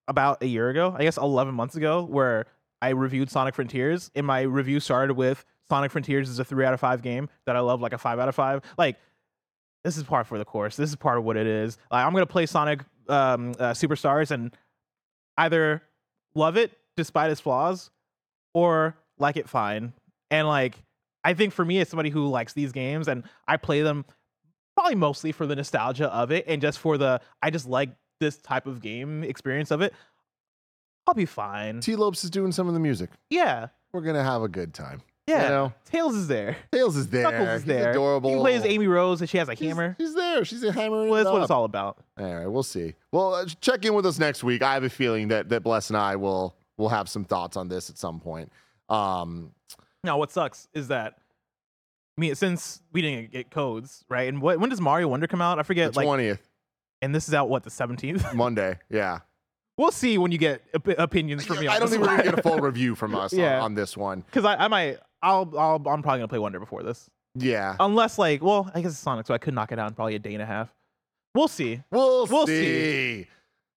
[0.09, 2.47] about a year ago, I guess eleven months ago, where
[2.81, 6.75] I reviewed Sonic Frontiers, and my review started with Sonic Frontiers is a three out
[6.75, 8.63] of five game that I love, like a five out of five.
[8.79, 8.97] Like
[9.85, 10.77] this is part for the course.
[10.77, 11.79] This is part of what it is.
[11.91, 14.57] Like I'm gonna play Sonic um uh, Superstars and
[15.39, 15.83] either
[16.35, 17.91] love it despite its flaws,
[18.55, 19.93] or like it fine.
[20.31, 20.83] And like
[21.25, 24.05] I think for me, as somebody who likes these games and I play them
[24.77, 28.37] probably mostly for the nostalgia of it and just for the I just like this
[28.37, 29.93] type of game experience of it.
[31.07, 31.81] I'll be fine.
[31.81, 33.11] Tee Lopes is doing some of the music.
[33.29, 33.69] Yeah.
[33.93, 35.03] We're gonna have a good time.
[35.29, 35.43] Yeah.
[35.45, 36.57] You know, Tails is there.
[36.73, 37.23] Tails is there.
[37.23, 37.91] Knuckles is He's there.
[37.93, 38.31] adorable.
[38.31, 39.97] He plays Amy Rose and she has a She's- hammer.
[40.01, 40.45] She's there.
[40.45, 41.05] She's a hammer.
[41.07, 41.99] Well, that's what it's all about.
[42.19, 42.95] All right, we'll see.
[43.13, 44.63] Well, uh, check in with us next week.
[44.63, 47.69] I have a feeling that that Bless and I will will have some thoughts on
[47.69, 48.51] this at some point.
[48.89, 49.53] Um,
[50.05, 51.19] Now, what sucks is that
[52.19, 54.29] I mean, since we didn't get codes, right?
[54.29, 55.59] And what, when does Mario Wonder come out?
[55.59, 55.97] I the forget.
[55.97, 56.41] Like, twentieth
[57.01, 58.35] and this is out what the seventeenth.
[58.35, 58.77] Monday.
[58.91, 59.21] Yeah,
[59.79, 61.69] we'll see when you get op- opinions from me.
[61.69, 63.59] I don't think we're gonna get a full review from us Yeah.
[63.59, 64.23] on, on this one.
[64.23, 64.99] because I, I might.
[65.23, 65.77] I'll, I'll.
[65.77, 69.27] I'm probably gonna play Wonder before this, Yeah, unless like, well, I guess it's Sonic,
[69.27, 70.73] so I could knock it out in probably a day and a half.
[71.35, 71.81] We'll see.
[71.91, 73.27] we'll, We'll see.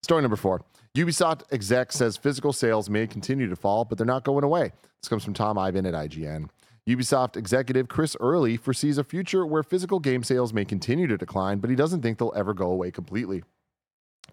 [0.04, 0.62] Story number four.
[0.98, 4.72] Ubisoft exec says physical sales may continue to fall, but they're not going away.
[5.02, 6.50] This comes from Tom Ivan at IGN.
[6.88, 11.60] Ubisoft executive Chris Early foresees a future where physical game sales may continue to decline,
[11.60, 13.43] but he doesn't think they'll ever go away completely.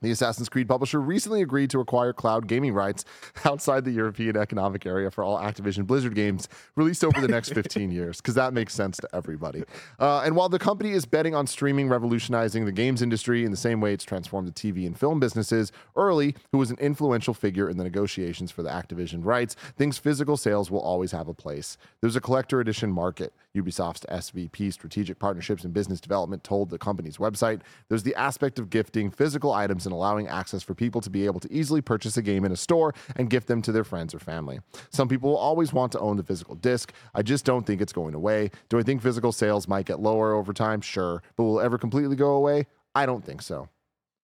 [0.03, 3.05] The Assassin's Creed publisher recently agreed to acquire cloud gaming rights
[3.45, 7.91] outside the European Economic Area for all Activision Blizzard games released over the next 15
[7.91, 9.63] years, because that makes sense to everybody.
[9.99, 13.57] Uh, and while the company is betting on streaming revolutionizing the games industry in the
[13.57, 17.69] same way it's transformed the TV and film businesses, Early, who was an influential figure
[17.69, 21.77] in the negotiations for the Activision rights, thinks physical sales will always have a place.
[22.01, 23.33] There's a collector edition market.
[23.55, 27.61] Ubisoft's SVP Strategic Partnerships and Business Development told the company's website.
[27.89, 31.27] There's the aspect of gifting physical items and and allowing access for people to be
[31.27, 34.15] able to easily purchase a game in a store and gift them to their friends
[34.15, 34.59] or family.
[34.91, 36.93] Some people will always want to own the physical disc.
[37.15, 38.51] I just don't think it's going away.
[38.71, 40.81] Do I think physical sales might get lower over time?
[40.81, 41.23] Sure.
[41.37, 42.67] But will it ever completely go away?
[42.95, 43.69] I don't think so.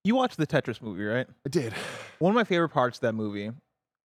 [0.05, 1.27] You watched the Tetris movie, right?
[1.45, 1.75] I did.
[2.19, 3.51] One of my favorite parts of that movie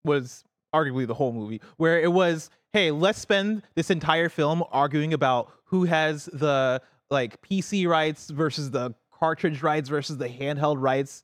[0.04, 0.44] was
[0.76, 5.52] arguably the whole movie, where it was, hey, let's spend this entire film arguing about
[5.66, 11.24] who has the like PC rights versus the cartridge rights versus the handheld rights.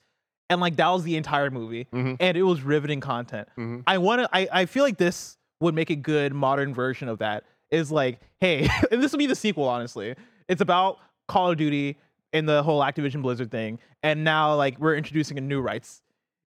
[0.50, 1.88] And like that was the entire movie.
[1.94, 2.18] Mhm.
[2.20, 3.48] And it was riveting content.
[3.58, 3.84] Mhm.
[3.88, 7.44] I wanna I, I feel like this would make a good modern version of that.
[7.72, 10.16] Is like, hey, and this will be the sequel, honestly.
[10.48, 10.98] It's about
[11.28, 11.98] Call of Duty
[12.34, 13.78] and the whole Activision Blizzard thing.
[14.02, 16.02] And now like we're introducing a new rights.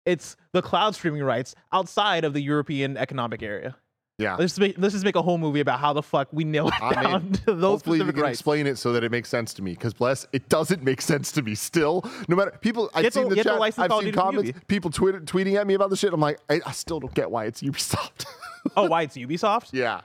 [0.05, 3.77] It's the cloud streaming rights outside of the European Economic Area.
[4.23, 4.35] Yeah.
[4.35, 6.67] Let's just make, let's just make a whole movie about how the fuck we nail
[6.69, 8.39] it I mean, to those Hopefully, you specific can rights.
[8.39, 9.71] explain it so that it makes sense to me.
[9.73, 12.03] Because bless, it doesn't make sense to me still.
[12.27, 14.05] No matter people, I've Get the- seen the get the chat, license I've Call seen
[14.07, 14.59] Duty from comments, Ubi.
[14.67, 16.13] people tweet, tweeting at me about the shit.
[16.13, 18.25] I'm like, I, I still don't get why it's Ubisoft.
[18.77, 19.69] oh, why it's Ubisoft?
[19.73, 20.01] yeah,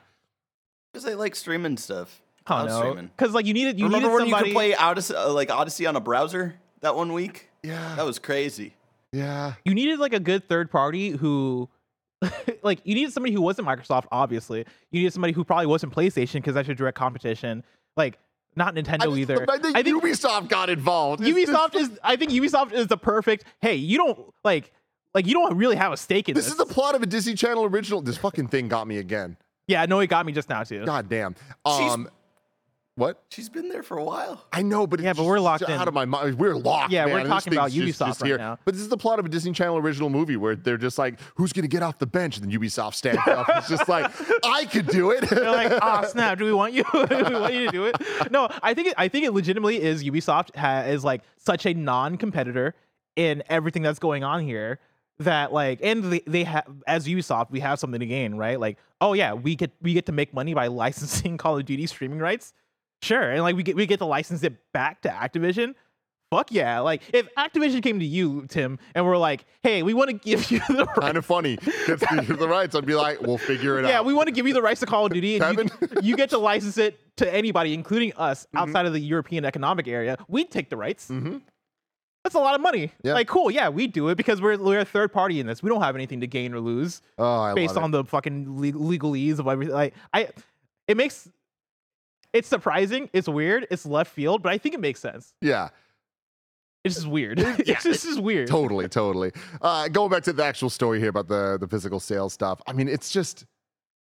[0.93, 2.21] Because they like streaming stuff.
[2.41, 2.81] I Cloud don't know.
[2.81, 3.11] streaming.
[3.17, 4.49] Because like you needed you Remember needed when somebody.
[4.51, 7.49] you could play Odyssey, uh, like Odyssey on a browser that one week?
[7.63, 8.75] yeah, That was crazy.
[9.13, 9.55] yeah.
[9.65, 11.69] you needed like a good third party who
[12.63, 14.65] like you needed somebody who wasn't Microsoft, obviously.
[14.91, 17.65] You needed somebody who probably wasn't PlayStation because that's your direct competition.
[17.97, 18.19] Like
[18.57, 19.47] not Nintendo I, just- either.
[19.49, 21.23] I think, I think Ubisoft got involved.
[21.25, 24.73] It's just- Ubisoft is I think Ubisoft is the perfect hey, you don't like
[25.15, 26.45] like you don't really have a stake in this.
[26.45, 28.01] This is the plot of a Disney Channel original.
[28.03, 29.37] This fucking thing got me again.
[29.67, 30.85] yeah, no, it got me just now too.
[30.85, 31.35] God damn.
[31.67, 32.09] She's- Um,
[32.99, 33.23] what?
[33.31, 34.45] She's been there for a while.
[34.53, 35.89] I know, but Yeah, it's but we're just locked out in.
[35.89, 36.39] of my mind.
[36.39, 36.93] We're locked.
[36.93, 38.39] Yeah, we're talking about thing's just- Ubisoft just right here.
[38.39, 38.59] now.
[38.65, 41.19] But this is the plot of a Disney Channel original movie where they're just like,
[41.37, 43.47] "Who's gonna get off the bench?" And then Ubisoft stands up.
[43.57, 44.11] It's just like,
[44.45, 45.21] I could do it.
[45.31, 46.39] They're like, ah, snap!
[46.39, 46.85] Do we want you?
[46.93, 47.97] do we want you to do it?
[48.31, 51.75] No, I think it, I think it legitimately is Ubisoft ha- is like such a
[51.75, 52.75] non-competitor
[53.17, 54.79] in everything that's going on here
[55.21, 58.59] that like, and they, they have as Ubisoft, we have something to gain, right?
[58.61, 61.87] Like, oh yeah, we get we get to make money by licensing Call of Duty
[61.87, 62.53] streaming rights,
[63.03, 65.75] sure, and like we get we get to license it back to Activision.
[66.31, 66.81] Fuck yeah!
[66.81, 70.51] Like if Activision came to you, Tim, and we're like, "Hey, we want to give
[70.51, 71.57] you the rights Kinda Funny.
[71.87, 72.75] Gets the, the rights.
[72.75, 74.61] I'd be like, "We'll figure it yeah, out." Yeah, we want to give you the
[74.61, 78.13] rights to Call of Duty, and you, you get to license it to anybody, including
[78.19, 78.59] us, Mm-hmm.
[78.59, 80.19] outside of the European Economic Area.
[80.29, 81.11] We'd take the rights.
[82.25, 82.93] That's a lot of money.
[83.03, 83.15] Yeah.
[83.15, 85.63] Like, cool, yeah, we do it because we're we're a third party in this.
[85.63, 89.39] We don't have anything to gain or lose oh, based on the fucking le- legalese
[89.39, 89.75] of everything.
[89.75, 90.29] Like, I,
[90.87, 91.27] it makes.
[92.33, 93.09] It's surprising.
[93.13, 93.67] It's weird.
[93.71, 95.33] It's left field, but I think it makes sense.
[95.41, 95.69] Yeah,
[96.85, 97.39] It's just weird.
[97.59, 98.49] it's just is weird.
[98.49, 99.33] totally, totally.
[99.63, 102.61] Uh, going back to the actual story here about the the physical sales stuff.
[102.67, 103.47] I mean, it's just.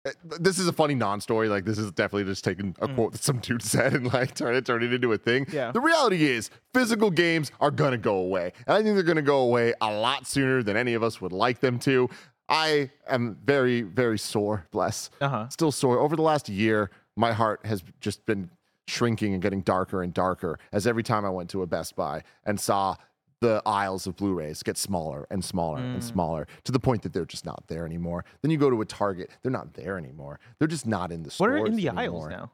[0.08, 1.50] uh, This is a funny non-story.
[1.50, 4.56] Like this is definitely just taking a quote that some dude said and like turn
[4.56, 5.46] it turn it into a thing.
[5.48, 5.54] Mm.
[5.54, 5.72] Yeah.
[5.72, 9.40] The reality is, physical games are gonna go away, and I think they're gonna go
[9.40, 12.10] away a lot sooner than any of us would like them to.
[12.50, 14.66] I am very, very sore.
[14.72, 15.10] Bless.
[15.22, 15.48] Uh-huh.
[15.50, 16.00] Still sore.
[16.00, 18.50] Over the last year, my heart has just been
[18.88, 22.24] shrinking and getting darker and darker as every time I went to a Best Buy
[22.46, 22.96] and saw
[23.40, 25.94] the aisles of Blu-rays get smaller and smaller Mm.
[25.96, 28.24] and smaller to the point that they're just not there anymore.
[28.42, 30.40] Then you go to a Target, they're not there anymore.
[30.60, 32.28] They're just not in the What are in the anymore.
[32.28, 32.52] aisles now?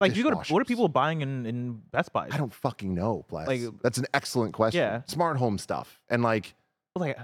[0.00, 2.28] Like, you go to what are people buying in, in Best Buy?
[2.30, 3.46] I don't fucking know, Bless.
[3.46, 4.80] Like- That's an excellent question.
[4.80, 5.02] Yeah.
[5.06, 6.54] Smart home stuff and like
[6.96, 7.16] like.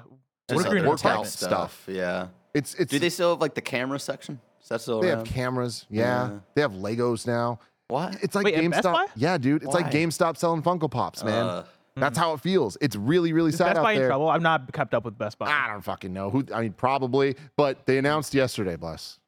[0.50, 1.28] What if you're in an workout apartment?
[1.32, 1.84] stuff.
[1.88, 2.28] Yeah.
[2.54, 4.40] it's it's Do they still have like the camera section?
[4.62, 5.18] Is that still they around?
[5.18, 5.86] have cameras.
[5.88, 6.02] Yeah.
[6.30, 6.38] Yeah.
[6.54, 7.60] They have Legos now.
[7.88, 8.16] what?
[8.22, 8.92] It's like Wait, at Best GameStop.
[8.92, 9.06] Buy?
[9.16, 9.62] Yeah, dude.
[9.62, 11.44] It's like GameStop selling Funko Pops, man.
[11.46, 11.64] Uh,
[11.96, 12.76] That's how it feels.
[12.80, 14.08] It's really, really Is sad Best out Buy in there.
[14.08, 14.28] trouble?
[14.28, 15.46] I'm not kept up with Best Buy.
[15.50, 16.44] I don't fucking know who.
[16.54, 19.18] I mean, probably, but they announced yesterday, bless.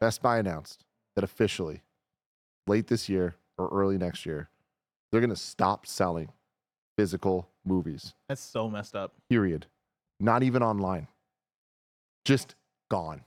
[0.00, 1.82] Best Buy announced that officially,
[2.66, 4.48] late this year or early next year,
[5.12, 6.28] they're gonna stop selling
[6.96, 8.14] physical movies.
[8.28, 9.12] That's so messed up.
[9.28, 9.66] Period.
[10.18, 11.08] Not even online.
[12.24, 12.54] Just
[12.90, 13.22] gone.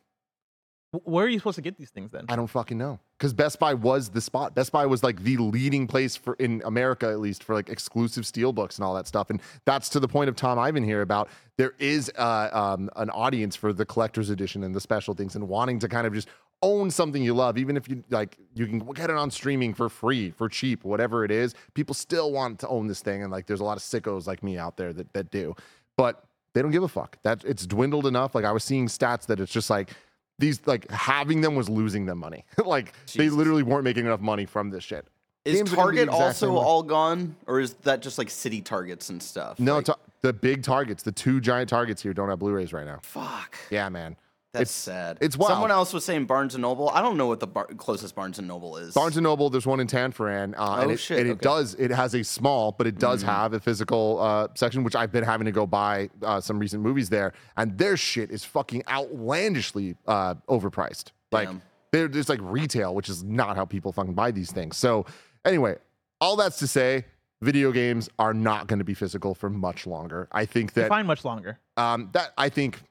[0.94, 2.26] Wh- Where are you supposed to get these things then?
[2.30, 3.00] I don't fucking know.
[3.18, 4.54] Because Best Buy was the spot.
[4.54, 8.26] Best Buy was like the leading place for in America, at least for like exclusive
[8.26, 9.30] steelbooks and all that stuff.
[9.30, 13.10] And that's to the point of Tom Ivan here about there is uh, um, an
[13.10, 16.28] audience for the collector's edition and the special things and wanting to kind of just
[16.62, 19.90] own something you love, even if you like you can get it on streaming for
[19.90, 21.56] free, for cheap, whatever it is.
[21.74, 24.42] People still want to own this thing, and like there's a lot of sickos like
[24.42, 25.56] me out there that that do,
[25.98, 26.24] but
[26.54, 27.18] they don't give a fuck.
[27.24, 28.34] That it's dwindled enough.
[28.34, 29.92] Like I was seeing stats that it's just like
[30.40, 32.46] these like having them was losing them money.
[32.66, 35.08] like they literally weren't making enough money from this shit.
[35.46, 38.62] is Games are gonna be Target also all gone, or is that just like city
[38.62, 39.60] targets and stuff?
[39.60, 42.86] No, Like, ta- the big targets, the two giant targets here don't have Blu-rays right
[42.86, 43.00] now.
[43.04, 43.58] fuck.
[43.70, 44.16] Yeah, man.
[44.54, 45.18] That's it's sad.
[45.20, 45.52] It's wild.
[45.54, 46.88] Someone else was saying Barnes and Noble.
[46.90, 48.94] I don't know what the bar- closest Barnes and Noble is.
[48.94, 51.40] Barnes and Noble, there's one in Tanforan, uh, and, Oh, it, shit, and it okay.
[51.42, 51.74] does.
[51.80, 55.24] It has a small, but it does have a physical uh, section, which I've been
[55.24, 59.96] having to go buy uh, some recent movies there, and their shit is fucking outlandishly
[60.08, 61.06] uh, overpriced.
[61.32, 61.62] Like Damn.
[61.92, 64.78] they're just like retail, which is not how people fucking buy these things.
[64.78, 65.08] So
[65.46, 65.78] anyway,
[66.22, 67.06] all that's to say,
[67.42, 70.28] video games are not going to be physical for much longer.
[70.32, 71.58] I think that Define much longer.
[71.76, 72.84] um, that I think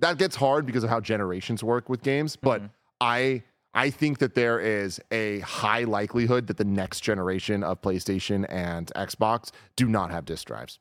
[0.00, 2.36] that gets hard because of how generations work with games.
[2.36, 2.72] But mm-hmm.
[3.00, 3.42] I
[3.72, 8.90] I think that there is a high likelihood that the next generation of PlayStation and
[8.96, 10.78] Xbox do not have disk drives.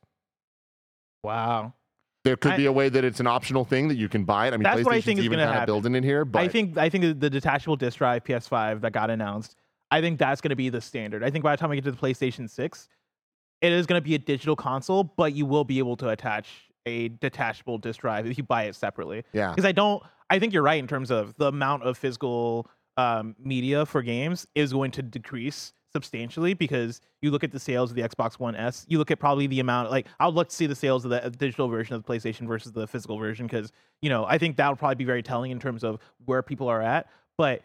[1.24, 1.74] Wow.
[2.26, 4.48] There could I- be a way that it's an optional thing that you can buy
[4.48, 4.54] it.
[4.54, 5.66] I mean, That's what I think is even kind of happen.
[5.68, 9.10] building it here, but I think I think the detachable disk drive PS5 that got
[9.10, 9.56] announced,
[9.92, 11.24] I think that's going to be the standard.
[11.24, 12.90] I think by the time we get to the PlayStation 6,
[13.62, 16.69] it is going to be a digital console, but you will be able to attach
[16.86, 19.24] a detachable disk drive if you buy it separately.
[19.34, 22.70] yeah, Because I don't, I think you're right in terms of the amount of physical
[22.98, 27.90] um, media for games is going to decrease substantially because you look at the sales
[27.90, 30.50] of the Xbox One S, you look at probably the amount, like, I would like
[30.50, 33.18] to see the sales of the uh, digital version of the PlayStation versus the physical
[33.18, 33.72] version because,
[34.02, 36.68] you know, I think that would probably be very telling in terms of where people
[36.68, 37.08] are at.
[37.38, 37.64] But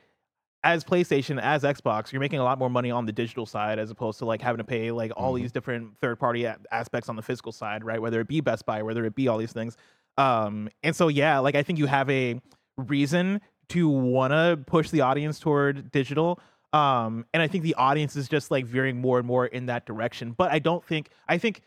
[0.65, 3.91] as PlayStation, as Xbox, you're making a lot more money on the digital side as
[3.91, 7.17] opposed to like having to pay like all these different third party a- aspects on
[7.17, 8.01] the physical side, right?
[8.01, 9.77] Whether it be Best Buy, whether it be all these things.
[10.17, 12.41] Um, and so yeah, like I think you have a
[12.79, 16.41] reason to want to push the audience toward digital.
[16.73, 19.85] Um, and I think the audience is just like veering more and more in that
[19.85, 20.33] direction.
[20.33, 21.61] But I don't think I think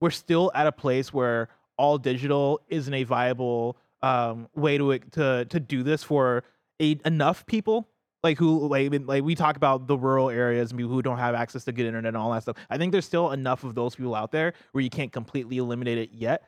[0.00, 1.48] we're still at a place where
[1.78, 6.42] all digital isn't a viable um, way to to to do this for
[6.80, 7.86] a, enough people
[8.22, 11.34] like who like like we talk about the rural areas and people who don't have
[11.34, 12.56] access to good internet and all that stuff.
[12.68, 15.98] I think there's still enough of those people out there where you can't completely eliminate
[15.98, 16.44] it yet.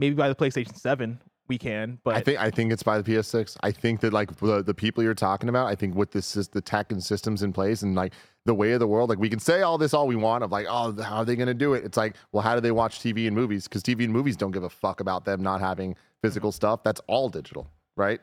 [0.00, 3.10] Maybe by the PlayStation 7 we can, but I think I think it's by the
[3.10, 3.56] PS6.
[3.62, 6.48] I think that like the, the people you're talking about, I think with this is
[6.48, 9.28] the tech and systems in place and like the way of the world, like we
[9.28, 11.54] can say all this all we want of like, oh, how are they going to
[11.54, 11.84] do it?
[11.84, 13.68] It's like, well, how do they watch TV and movies?
[13.68, 16.26] Because TV and movies don't give a fuck about them not having mm-hmm.
[16.26, 16.82] physical stuff.
[16.84, 18.20] That's all digital, right?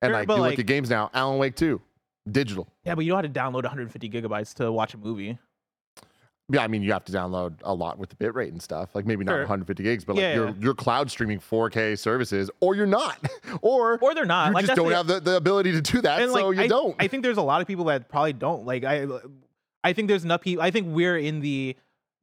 [0.00, 1.80] And Sure, like you look at games now, Alan Wake 2,
[2.32, 2.68] digital.
[2.84, 5.38] yeah, but you don't have to download 150 gigabytes to watch a movie.
[6.50, 8.94] Yeah, I mean, you have to download a lot with the bit rate and stuff.
[8.94, 9.40] Like maybe not Sure.
[9.40, 10.54] 150 gigs, but like Yeah, you're yeah.
[10.58, 13.18] you're cloud streaming 4K services, or you're not,
[13.60, 14.48] or Or they're not.
[14.48, 16.62] you Like, just don't the- have the, the ability to do that, so like you
[16.62, 16.96] I, don't.
[16.98, 18.64] I think there's a lot of people that probably don't.
[18.64, 19.06] Like I
[19.84, 21.76] I think there's enough people I think we're in the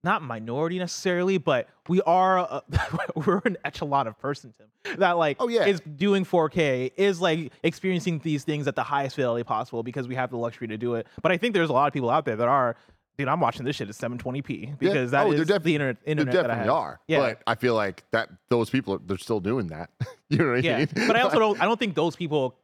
[0.06, 2.62] not minority necessarily, but we are uh,
[3.26, 4.97] we're an echelon of person, Tim.
[4.99, 5.66] That like Oh, yeah.
[5.66, 10.16] is doing 4K, is like experiencing these things at the highest fidelity possible because we
[10.16, 11.08] have the luxury to do it.
[11.22, 12.78] But I think there's a lot of people out there that are,
[13.18, 15.97] dude, I'm watching this shit at 720p because that Oh, is def- the internet.
[16.06, 16.76] They internet that I definitely have.
[16.82, 16.99] are.
[17.08, 17.20] Yeah.
[17.20, 19.89] But I feel like that those people they're still doing that.
[20.30, 20.89] you know what I yeah, mean?
[21.08, 21.60] but I also don't.
[21.62, 22.56] I don't think those people.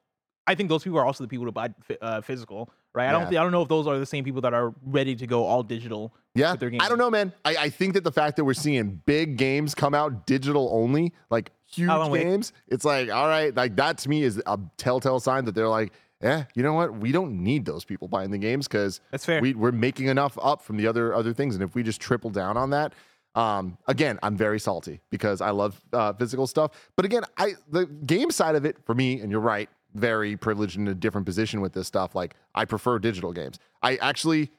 [0.48, 1.70] I think those people are also the people who buy
[2.02, 3.10] uh, physical, right?
[3.10, 3.32] I don't.
[3.32, 3.42] Yeah.
[3.42, 5.64] I don't know if those are the same people that are ready to go all
[5.64, 6.14] digital.
[6.34, 7.34] Yeah, with their I don't know, man.
[7.44, 11.14] I, I think that the fact that we're seeing big games come out digital only,
[11.30, 15.46] like huge games, it's like, all right, like that to me is a telltale sign
[15.46, 16.96] that they're like, yeah, you know what?
[16.98, 19.42] We don't need those people buying the games because That's fair.
[19.42, 22.30] We, we're making enough up from the other other things, and if we just triple
[22.30, 22.94] down on that,
[23.36, 26.72] um, again, I'm very salty because I love uh, physical stuff.
[26.96, 30.78] But again, I the game side of it for me, and you're right, very privileged
[30.78, 32.16] in a different position with this stuff.
[32.16, 33.60] Like I prefer digital games.
[33.82, 34.52] I actually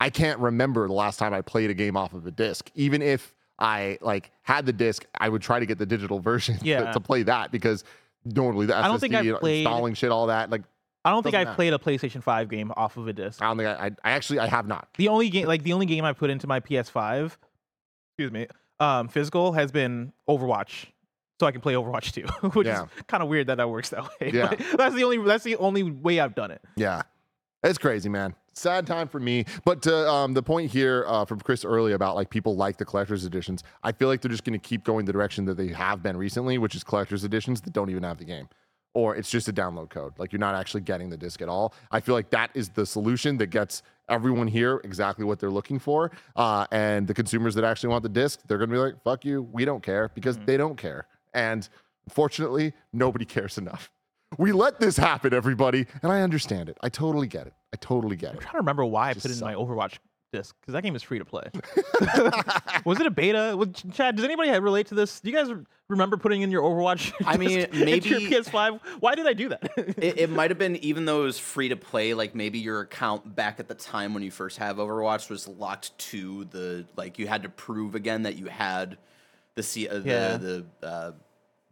[0.00, 2.70] I can't remember the last time I played a game off of a disc.
[2.74, 6.58] Even if I like had the disc, I would try to get the digital version
[6.58, 6.92] to- Yeah.
[6.92, 7.82] to, play that because
[8.24, 10.50] normally the SSD, I don't think I've played- installing shit, all that.
[10.50, 10.62] Like
[11.04, 11.54] I don't think I've matter.
[11.56, 13.40] played a PlayStation 5 game off of a disc.
[13.42, 14.88] I don't think I, I, I actually I have not.
[14.98, 17.36] The only game, like the only game I put into my PS5,
[18.12, 18.46] excuse me,
[18.80, 20.86] um, physical has been Overwatch,
[21.38, 22.84] so I can play Overwatch 2, which Yeah.
[22.84, 24.30] is kind of weird that that works that way.
[24.34, 24.48] Yeah.
[24.50, 25.18] but that's the only.
[25.18, 26.60] That's the only way I've done it.
[26.76, 27.02] Yeah,
[27.62, 28.34] it's crazy, man.
[28.54, 29.44] Sad time for me.
[29.64, 32.84] But to um, the point here uh, from Chris Early about like people like the
[32.84, 35.68] collector's editions, I feel like they're just going to keep going the direction that they
[35.68, 38.48] have been recently, which is collector's editions that don't even have the game.
[38.94, 40.14] Or it's just a download code.
[40.18, 41.72] Like you're not actually getting the disc at all.
[41.92, 45.78] I feel like that is the solution that gets everyone here exactly what they're looking
[45.78, 46.10] for.
[46.34, 49.24] Uh, and the consumers that actually want the disc, they're going to be like, fuck
[49.24, 49.42] you.
[49.52, 51.06] We don't care because they don't care.
[51.34, 51.68] And
[52.08, 53.90] fortunately, nobody cares enough.
[54.36, 55.86] We let this happen, everybody.
[56.02, 56.76] And I understand it.
[56.82, 57.54] I totally get it.
[57.72, 58.36] I totally get it.
[58.36, 59.54] I'm trying to remember why I Just put it in my.
[59.54, 59.98] Overwatch
[60.32, 61.44] disc because that game is free to play.
[62.84, 63.54] was it a beta?
[63.56, 65.20] Was, Chad, does anybody relate to this?
[65.20, 65.48] Do you guys
[65.88, 67.12] remember putting in your Overwatch?
[67.26, 68.80] I mean, disc into your maybe- PS5.
[69.00, 69.70] Why did I do that?
[69.76, 72.80] it, it might have been even though it was free to play like maybe your
[72.80, 77.18] account back at the time when you first have overwatch was locked to the like
[77.18, 78.98] you had to prove again that you had
[79.58, 80.36] the C, uh, Yeah.
[80.36, 81.12] the the uh,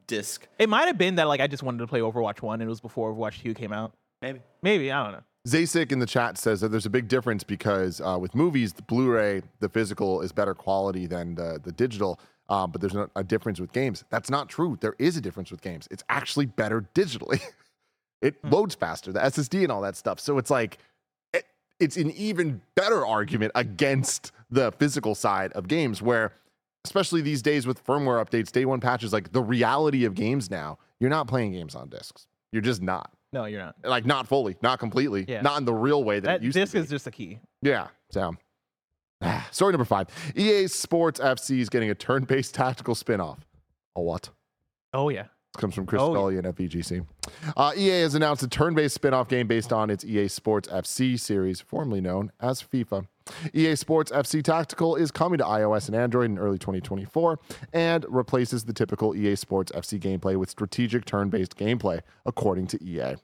[0.08, 0.46] disc.
[0.58, 2.60] It might have been that like I just wanted to play Overwatch One.
[2.60, 3.92] and It was before Overwatch Two came out.
[4.20, 4.40] Maybe.
[4.62, 5.22] Maybe I don't know.
[5.46, 8.82] Zasik in the chat says that there's a big difference because uh, with movies, the
[8.82, 12.18] Blu-ray, the physical is better quality than the, the digital.
[12.48, 14.02] Um, but there's not a difference with games.
[14.10, 14.76] That's not true.
[14.80, 15.86] There is a difference with games.
[15.92, 17.40] It's actually better digitally.
[18.22, 20.18] it loads faster, the SSD and all that stuff.
[20.18, 20.78] So it's like
[21.32, 21.44] it,
[21.78, 26.32] it's an even better argument against the physical side of games, where
[26.86, 30.78] especially these days with firmware updates, day one patches, like the reality of games now,
[31.00, 32.26] you're not playing games on discs.
[32.52, 33.74] You're just not No, you're not.
[33.84, 35.42] like not fully, not completely, Yeah.
[35.42, 37.40] not in the real way that, That used disc is just a key.
[37.60, 37.88] yeah.
[38.10, 38.34] So,
[39.50, 40.06] story number five:
[40.36, 43.44] EA Sports FC is getting a turn-based tactical spin-off.
[43.96, 44.30] A what?
[44.92, 45.26] Oh yeah.
[45.56, 46.12] Comes from Chris Oh.
[46.12, 47.04] Scullion of VGC.
[47.56, 51.60] Uh, EA has announced a turn-based spin-off game based on its EA Sports FC series,
[51.60, 53.06] formerly known as FIFA.
[53.52, 57.38] EA Sports FC Tactical is coming to iOS and Android in early 2024
[57.72, 63.16] and replaces the typical EA Sports FC gameplay with strategic turn-based gameplay, according to EA.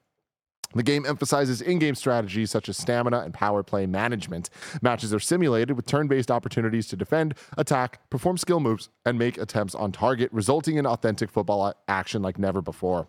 [0.75, 4.51] The game emphasizes in game strategies such as stamina and power play management.
[4.81, 9.39] Matches are simulated with turn based opportunities to defend, attack, perform skill moves, and make
[9.39, 13.09] attempts on target, resulting in authentic football action like never before.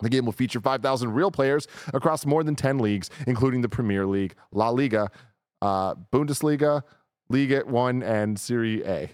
[0.00, 4.06] The game will feature 5,000 real players across more than 10 leagues, including the Premier
[4.06, 5.10] League, La Liga,
[5.62, 6.82] uh, Bundesliga,
[7.28, 9.10] Ligue 1, and Serie A.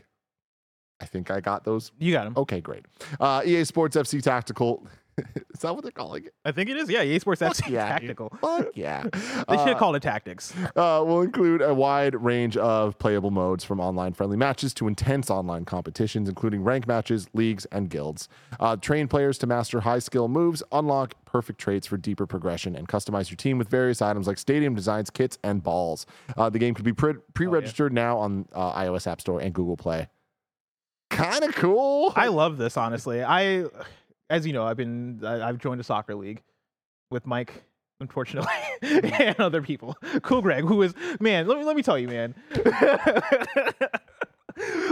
[1.00, 1.90] I think I got those.
[1.98, 2.34] You got them.
[2.36, 2.84] Okay, great.
[3.18, 4.86] Uh, EA Sports FC Tactical.
[5.54, 6.34] Is that what they're calling it?
[6.44, 6.88] I think it is.
[6.90, 8.32] Yeah, EA Sports FC yeah, Tactical.
[8.40, 9.02] Fuck yeah.
[9.12, 10.52] They should Uh, have called it Tactics.
[10.74, 15.30] uh, will include a wide range of playable modes from online friendly matches to intense
[15.30, 18.28] online competitions, including rank matches, leagues, and guilds.
[18.58, 22.88] Uh, train players to master high skill moves, unlock perfect traits for deeper progression, and
[22.88, 26.06] customize your team with various items like stadium designs, kits, and balls.
[26.36, 29.76] Uh, the game can be pre registered now on uh, iOS App Store and Google
[29.76, 30.08] Play.
[31.10, 32.12] Kind of cool.
[32.16, 33.22] I love this honestly.
[33.22, 33.66] I,
[34.32, 36.42] as you know, I've been I- I've joined a soccer league
[37.10, 37.52] with Mike,
[38.00, 38.50] unfortunately,
[38.82, 39.96] and other people.
[40.22, 41.46] Cool, Greg, who is man.
[41.46, 42.34] Let me let me tell you, man.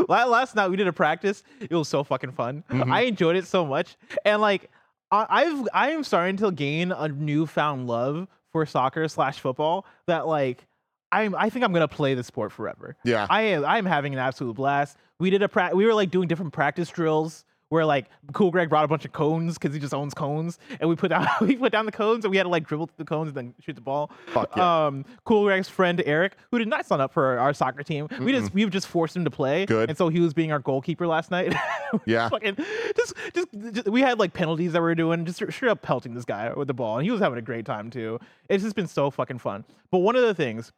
[0.09, 1.43] Last night we did a practice.
[1.61, 2.65] It was so fucking fun.
[2.71, 2.93] Mm-hmm.
[2.93, 4.71] I enjoyed it so much, and like
[5.11, 9.87] I- I've I am starting to gain a newfound love for soccer slash football.
[10.07, 10.67] That like
[11.13, 12.97] I'm I think I'm gonna play the sport forever.
[13.05, 13.27] Yeah.
[13.29, 14.97] I am I'm having an absolute blast.
[15.19, 18.69] We did a pra- we were like doing different practice drills where like Cool Greg
[18.69, 21.57] brought a bunch of cones because he just owns cones, and we put down we
[21.57, 23.55] put down the cones and we had to like dribble through the cones and then
[23.61, 24.11] shoot the ball.
[24.27, 24.87] Fuck yeah.
[24.87, 28.33] Um, cool Greg's friend Eric, who did not sign up for our soccer team, we
[28.33, 29.67] just we've just forced him to play.
[29.67, 29.89] Good.
[29.89, 31.55] And so he was being our goalkeeper last night.
[32.07, 32.29] Yeah.
[32.29, 32.55] Fucking
[32.97, 36.15] just, just just we had like penalties that we were doing, just straight up pelting
[36.15, 38.21] this guy with the ball, and he was having a great time too.
[38.49, 39.65] It's just been so fucking fun.
[39.91, 40.73] But one of the things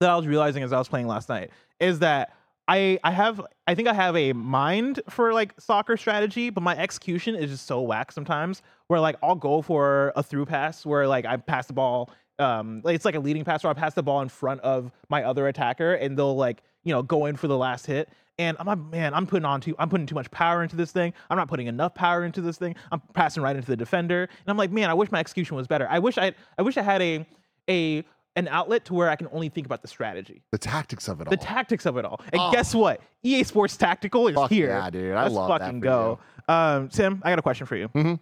[0.00, 2.34] that I was realizing as I was playing last night is that
[2.70, 6.76] I I have I think I have a mind for like soccer strategy, but my
[6.78, 8.62] execution is just so whack sometimes.
[8.86, 12.80] Where like I'll go for a through pass where like I pass the ball, um,
[12.84, 15.48] it's like a leading pass where I pass the ball in front of my other
[15.48, 18.08] attacker, and they'll like you know go in for the last hit.
[18.38, 20.92] And I'm like, man, I'm putting on too, I'm putting too much power into this
[20.92, 21.12] thing.
[21.28, 22.76] I'm not putting enough power into this thing.
[22.90, 25.66] I'm passing right into the defender, and I'm like, man, I wish my execution was
[25.66, 25.88] better.
[25.90, 27.26] I wish I, I wish I had a,
[27.68, 28.04] a
[28.36, 31.26] an outlet to where I can only think about the strategy the tactics of it
[31.26, 31.30] all.
[31.30, 32.20] the tactics of it all.
[32.32, 32.50] And Oh.
[32.52, 33.00] guess what?
[33.22, 34.68] EA Sports Tactical is Fuck here.
[34.68, 35.14] yeah, dude.
[35.14, 36.18] I Let's love that fucking for go.
[36.48, 37.88] Um, Tim, I got a question for you.
[37.88, 38.20] Mhm.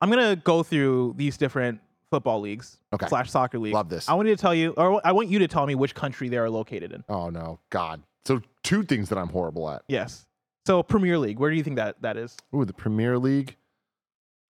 [0.00, 1.80] I'm gonna go through these different
[2.10, 3.06] football leagues Okay.
[3.08, 3.74] slash soccer leagues.
[3.74, 4.08] Love this.
[4.08, 6.28] I want you to tell you, or I want you to tell me which country
[6.28, 7.04] they are located in.
[7.08, 7.58] oh, no.
[7.70, 8.02] God.
[8.24, 9.82] So, two things that I'm horrible at.
[9.88, 10.26] Yes.
[10.66, 12.36] So Premier League, where do you think that that is?
[12.54, 13.56] Ooh, the Premier League.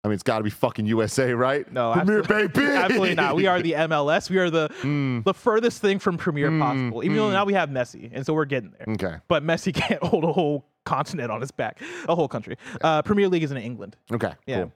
[0.04, 1.70] I mean, it's got to be fucking USA, right?
[1.72, 2.66] No, Premier absolutely- baby.
[2.76, 3.36] Absolutely not.
[3.36, 4.28] We are the MLS.
[4.30, 7.04] We are the Mm, the furthest thing from Premier Mm, possible.
[7.04, 7.32] Even though mm.
[7.32, 8.94] now we have Messi, and so we're getting there.
[8.94, 9.16] okay.
[9.28, 12.56] But Messi can't hold a whole continent on his back, a whole country.
[12.80, 13.96] Uh, Premier League is in England.
[14.12, 14.32] Okay.
[14.46, 14.62] Yeah.
[14.62, 14.72] Cool.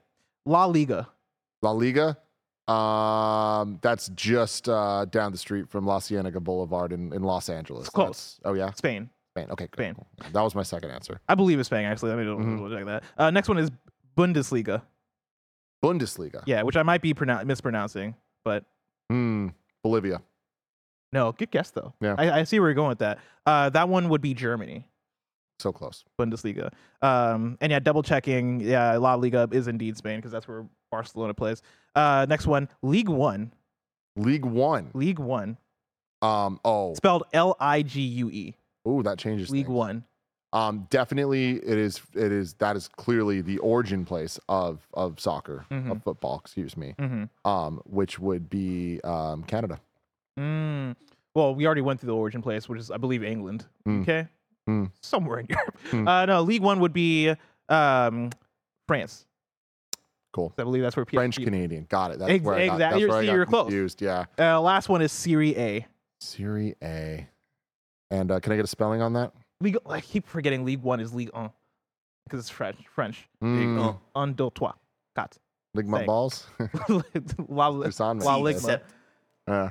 [0.47, 1.09] La Liga.
[1.61, 2.17] La Liga.
[2.69, 7.83] Um, that's just uh, down the street from La Cienega Boulevard in, in Los Angeles.
[7.87, 8.39] It's close.
[8.39, 9.11] That's- oh yeah, Spain.
[9.37, 9.49] Spain.
[9.51, 9.95] Okay, Spain.
[9.95, 10.07] cool.
[10.33, 11.21] That was my second answer.
[11.29, 12.11] I believe it's Spain, actually.
[12.11, 12.57] Let me double- Mhm.
[12.59, 13.03] double check that.
[13.19, 13.71] Uh, next one is
[14.17, 14.83] Bundesliga.
[15.87, 16.43] Bundesliga.
[16.47, 18.15] Yeah, which I might be pronoun- mispronouncing,
[18.45, 18.65] but
[19.11, 19.49] Hmm.
[19.85, 20.21] Bolivia.
[21.13, 21.93] no, good guess, though.
[22.01, 22.17] Yeah.
[22.19, 23.19] I, I see where you're going with that.
[23.47, 24.85] Uh, that one would be Germany,
[25.61, 26.05] So close.
[26.21, 26.73] Bundesliga.
[27.03, 28.61] Um, and yeah, double checking.
[28.61, 31.63] Yeah, La Liga is indeed Spain because that's where Barcelona plays.
[31.95, 33.53] Uh, next one, League One.
[34.17, 34.91] League One.
[34.95, 35.57] League One.
[36.23, 36.59] Um.
[36.65, 36.95] Oh.
[36.95, 38.57] Spelled L I G U E.
[38.89, 39.51] Ooh, that changes.
[39.51, 39.77] League things.
[39.77, 40.05] One.
[40.57, 40.87] Um.
[40.91, 42.01] Definitely, it is.
[42.15, 42.55] It is.
[42.55, 45.91] That is clearly the origin place of of soccer Mhm.
[45.93, 46.41] of football.
[46.43, 46.95] Excuse me.
[46.99, 47.49] Mm-hmm.
[47.49, 47.81] Um.
[47.85, 49.81] Which would be um Canada.
[50.39, 50.95] Mm.
[51.35, 53.67] Well, we already went through the origin place, which is, I believe, England.
[53.87, 54.03] Mm.
[54.03, 54.29] Okay.
[54.69, 54.91] Mm.
[55.03, 55.77] Somewhere in Europe.
[55.91, 56.09] Mm.
[56.09, 57.33] Uh, no, League One would be
[57.69, 58.31] um,
[58.89, 59.27] France.
[60.33, 60.53] Cool.
[60.59, 61.15] I believe that's where PSG.
[61.15, 61.87] French Canadian.
[61.89, 62.19] Got it.
[62.19, 62.79] That's Ex- where I got, exactly.
[62.79, 63.63] that's You're- where I got you're close.
[63.65, 64.03] confused.
[64.03, 64.25] Yeah.
[64.39, 65.87] Uh, last one is Serie A.
[66.21, 67.27] Serie A.
[68.11, 69.33] And uh, can I get a spelling on that?
[69.61, 69.79] League.
[69.89, 71.51] I keep forgetting League One is League Un
[72.25, 72.77] because it's French.
[72.89, 73.29] French.
[73.43, 74.73] Mm, Un, deux, trois,
[75.15, 75.39] quatre.
[75.75, 76.07] lick my Say.
[76.07, 76.47] balls.
[77.49, 78.25] La, It's on me.
[78.25, 78.57] La See, Ligue.
[78.57, 78.93] that's-
[79.49, 79.71] Uh,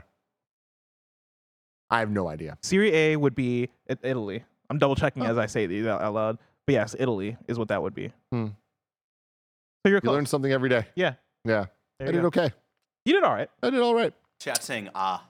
[1.89, 2.57] I have no idea.
[2.63, 4.43] Serie A would be Italy.
[4.69, 6.37] I'm double checking as I say these out out loud.
[6.65, 8.11] But yes, Italy is what that would be.
[8.31, 8.47] Hmm.
[8.47, 10.13] So you're You close.
[10.15, 10.85] learn something every day.
[10.95, 11.13] yeah.
[11.43, 11.65] Yeah.
[11.99, 12.27] There I did go.
[12.27, 12.51] okay.
[13.05, 13.49] You did all right.
[13.61, 14.13] I did all right.
[14.39, 15.23] Chat saying ah.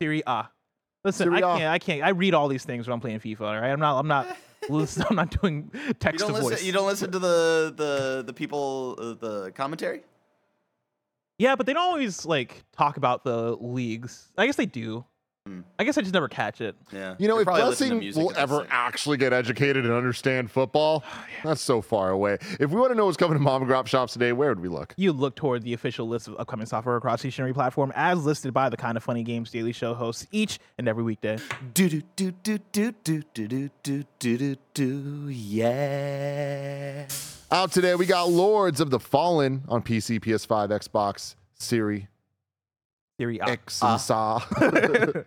[0.00, 0.48] Serie A.
[1.06, 1.64] Listen, I can't.
[1.64, 2.02] I can't.
[2.02, 3.40] I read all these things when I'm playing FIFA.
[3.42, 3.70] All right.
[3.70, 3.98] I'm not.
[3.98, 4.36] I'm not.
[4.68, 6.64] listen, I'm not doing You text don't to voice.
[6.64, 10.02] You don't listen to the the the people uh, the commentary.
[11.38, 14.32] Yeah, but they don't always like talk about the leagues.
[14.36, 15.04] I guess they do.
[15.46, 15.60] Hmm.
[15.78, 16.74] I guess I just never catch it.
[16.92, 17.14] Yeah.
[17.18, 18.66] You know, They if Blessing will ever it.
[18.70, 21.04] actually get educated and understand football,
[21.44, 22.38] that's so far away.
[22.58, 24.58] If we want to know what's coming to mom and grop shops today, where would
[24.58, 24.92] we look?
[24.96, 28.24] You look toward the official list of upcoming software across each and every platform, as
[28.26, 31.38] listed by the Kinda Funny Games Daily Show hosts each and every weekday.
[31.74, 35.28] Do do do do do do do do do do do do
[35.96, 37.06] yeah.
[37.50, 42.04] Out today, we got Lords of the Fallen on PC, PS5, Xbox, Series,
[43.18, 43.44] Serie A.
[43.48, 44.36] X, and Saw.
[44.60, 45.20] uh,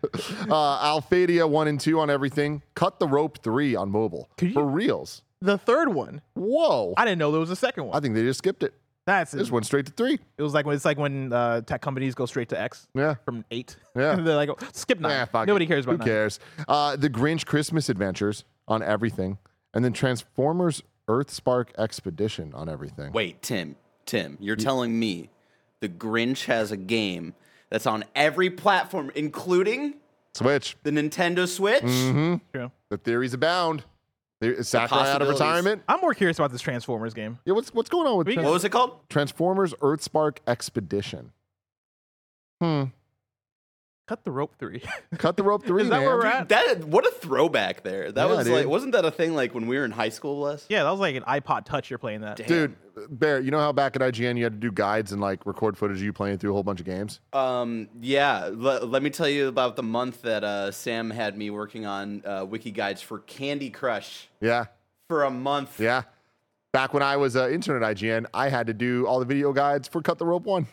[1.01, 2.61] Alphadia 1 and 2 on everything.
[2.75, 4.29] Cut the Rope 3 on mobile.
[4.37, 5.23] Could you- For reals.
[5.41, 6.21] The third one.
[6.33, 6.93] Whoa.
[6.97, 7.95] I didn't know there was a second one.
[7.95, 8.73] I think they just skipped it.
[9.05, 10.19] That's just went straight to 3.
[10.37, 13.15] It was like when it's like when uh, tech companies go straight to X Yeah.
[13.25, 13.75] from eight.
[13.95, 14.15] Yeah.
[14.15, 15.11] They're like, oh, skip nine.
[15.17, 15.69] Nah, fuck Nobody it.
[15.69, 16.07] cares about Who nine.
[16.07, 16.39] cares?
[16.67, 19.37] Uh, the Grinch Christmas Adventures on everything.
[19.73, 23.11] And then Transformers Earthspark Expedition on everything.
[23.13, 23.77] Wait, Tim.
[24.05, 25.29] Tim, you're telling me
[25.79, 27.33] the Grinch has a game
[27.69, 29.95] that's on every platform, including
[30.33, 30.75] Switch.
[30.83, 31.83] the Nintendo Switch?
[31.83, 32.35] Mm-hmm.
[32.53, 32.71] True.
[32.89, 33.83] The theories abound.
[34.41, 35.83] There- Is Sakurai out of retirement?
[35.87, 37.39] I'm more curious about this Transformers game.
[37.45, 38.97] Yeah, what's what's going on with We Trans- What was it called?
[39.09, 41.31] Transformers Earthspark Expedition?
[42.61, 42.83] Hmm.
[44.09, 44.81] Cut the rope three.
[45.19, 46.07] Cut the rope three, Is that man.
[46.07, 46.49] where we're at?
[46.49, 48.11] That what a throwback there.
[48.11, 48.55] That Yeah, was dude.
[48.55, 50.65] like wasn't that a thing like when we were in high school, Les?
[50.67, 51.91] yeah, that was like an iPod Touch.
[51.91, 52.37] You're playing that.
[52.37, 52.47] Damn.
[52.47, 52.75] Dude,
[53.19, 55.77] Bear, you know how back at IGN you had to do guides and like record
[55.77, 57.19] footage of you playing through a whole bunch of games?
[57.33, 58.49] Um, yeah.
[58.51, 62.23] le- let me tell you about the month that uh, Sam had me working on
[62.25, 64.65] uh, wiki guides for Candy Crush Yeah.
[65.07, 65.79] for a month.
[65.79, 66.01] Yeah.
[66.73, 69.53] Back when I was uh, intern at IGN, I had to do all the video
[69.53, 70.65] guides for Cut the Rope 1,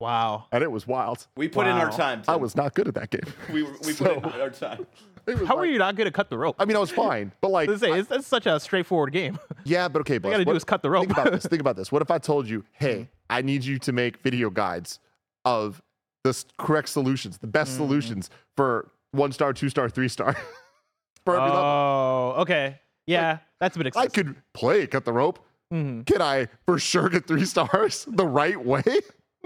[0.00, 0.44] Wow.
[0.52, 1.26] and it was wild.
[1.36, 1.96] We put in our Wow.
[1.96, 2.22] time.
[2.28, 3.32] I was not good at that game.
[3.52, 4.86] We we put in our time.
[5.26, 6.54] It was How like- are you not good at cut the rope?
[6.56, 9.12] I mean, I was fine, but like, Let's say I- it's, it's such a straightforward
[9.12, 9.40] game.
[9.64, 11.06] yeah, but okay, All Bless, you gotta do is cut the rope.
[11.06, 11.46] Think about this.
[11.46, 11.90] Think about this.
[11.90, 15.00] What if I told you, hey, I need you to make video guides
[15.44, 15.82] of
[16.22, 17.52] the correct solutions, the Mm-hmm.
[17.52, 20.34] best solutions for one star, two star, three star
[21.24, 21.58] for every level?
[21.64, 22.78] oh, okay.
[23.08, 24.10] Yeah, that's a bit exciting.
[24.12, 25.40] I could play cut the rope.
[25.74, 26.06] Mhm.
[26.06, 28.84] Can I for sure get three stars the right way?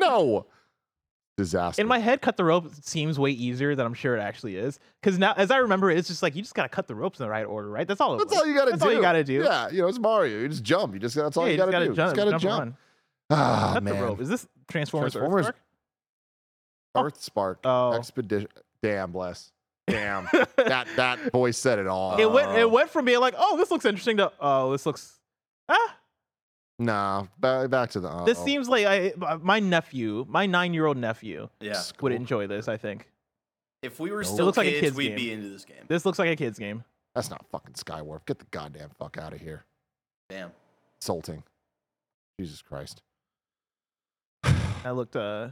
[0.00, 0.46] No.
[1.36, 1.80] Disaster.
[1.80, 4.78] In my head, cut the rope seems way easier than I'm sure it actually is.
[5.00, 7.24] Because now, as I remember, it's just like you just gotta cut the ropes in
[7.24, 7.88] the right order, right?
[7.88, 8.14] That's all.
[8.16, 8.40] It that's was.
[8.40, 8.88] all you gotta That's do.
[8.88, 9.42] That's all you gotta do.
[9.44, 10.38] Yeah, you know, it's Mario.
[10.40, 10.92] You just jump.
[10.92, 11.94] You just that's all Yeah, you just gotta, do.
[11.94, 12.62] Jump, just gotta jump, jump.
[12.62, 12.76] and run.
[13.30, 13.96] Ah, Cut man.
[13.96, 14.20] the rope.
[14.20, 15.12] Is this Transformers?
[15.12, 15.46] Transformers
[16.94, 17.04] Earthspark?
[17.06, 17.92] Earth Spark Oh.
[17.92, 18.48] Expedition.
[18.82, 19.52] Damn, bless.
[19.86, 20.28] Damn.
[20.56, 22.18] that that voice said it all.
[22.18, 22.50] It went.
[22.58, 25.18] It went from being like, oh, this looks interesting to, oh, this looks.
[25.68, 25.96] Ah,
[26.80, 28.08] Nah, back, back to the.
[28.24, 28.44] this uh-oh.
[28.46, 29.12] seems like I,
[29.42, 31.80] my nephew, my nine-year-old nephew, Yeah.
[32.00, 32.68] would enjoy this.
[32.68, 33.10] I think
[33.82, 35.16] If we were It still looks like a kids, kid's we'd game.
[35.16, 35.84] be into this game.
[35.88, 36.82] this looks like a kid's game.
[37.14, 38.24] That's not fucking Skywarp.
[38.24, 39.64] Get the goddamn fuck out of here.
[40.30, 40.52] Damn.
[41.02, 41.42] Insulting.
[42.38, 43.02] Jesus Christ.
[44.44, 45.16] I looked.
[45.16, 45.50] Uh,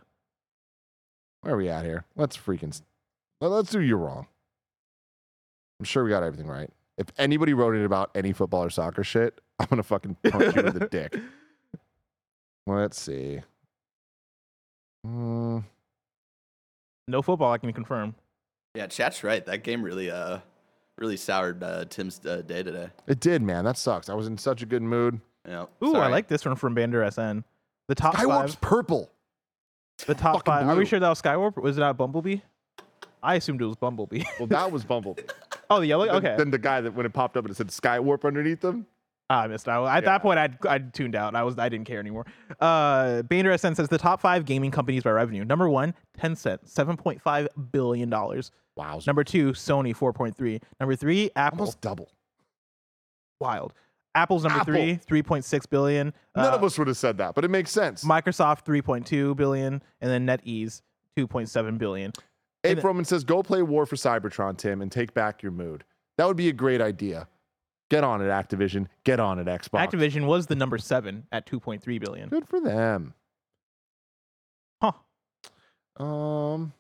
[1.43, 2.05] Where are we at here?
[2.17, 2.69] Let's freaking.
[2.71, 2.83] s-
[3.43, 4.29] let- Let's do you wrong.
[5.79, 6.71] I'm sure we got everything right.
[6.97, 10.63] If anybody wrote it about any football or soccer shit, I'm gonna fucking punch you
[10.63, 11.17] in the dick.
[12.67, 13.41] Let's see.
[15.07, 15.65] Mm,
[17.07, 17.53] no football.
[17.53, 18.15] I can confirm.
[18.75, 19.45] Yeah, chat's right.
[19.47, 20.39] That game really uh
[20.99, 22.89] really soured uh, Tim's uh, day today.
[23.07, 23.65] it did, man.
[23.65, 24.09] That sucks.
[24.09, 25.21] I was in such a good mood.
[25.47, 25.67] Yeah.
[25.85, 27.45] Ooh, I like this one from Bander SN.
[27.87, 28.61] The top Skywarp's five.
[28.61, 29.11] purple.
[30.07, 30.69] The top fucking five.
[30.69, 31.57] Are we sure that was Skywarp?
[31.63, 32.39] Was it not Bumblebee?
[33.23, 34.25] I assumed it was Bumblebee.
[34.39, 35.23] Well, that was Bumblebee.
[35.71, 36.07] oh, the yellow.
[36.07, 36.35] Then- Okay.
[36.37, 38.87] Then the guy that when it popped up and it said Skywarp underneath them.
[39.31, 39.85] Ah, I missed out.
[39.87, 40.11] At Yeah.
[40.11, 41.35] that point, I'd, I'd tuned out.
[41.35, 42.25] I was I didn't care anymore.
[42.61, 45.45] Uh, Bander SN says the top five gaming companies by revenue.
[45.45, 48.51] Number one, Tencent, seven point five billion dollars.
[48.77, 49.01] Wow.
[49.07, 50.61] Number two, Sony, four point three.
[50.81, 52.11] Number three, Apple, Almost double.
[53.41, 53.75] wild.
[54.15, 54.73] Apple's number Apple.
[54.75, 56.13] three, three point six billion.
[56.35, 58.05] None Uh, of us would have said that, but it makes sense.
[58.05, 60.83] Microsoft, three point two billion, and then NetEase,
[61.17, 62.13] two point seven billion.
[62.65, 65.85] Abe Roman says, "Go play War for Cybertron, Tim, and take back your mood.
[66.17, 67.29] That would be a great idea.
[67.91, 68.87] Get on it, Activision.
[69.05, 69.89] Get on it, Xbox.
[69.91, 72.29] Activision was the number seven at 2.3 billion.
[72.29, 73.15] Good for them.
[74.83, 74.93] Huh.
[76.03, 76.73] Um,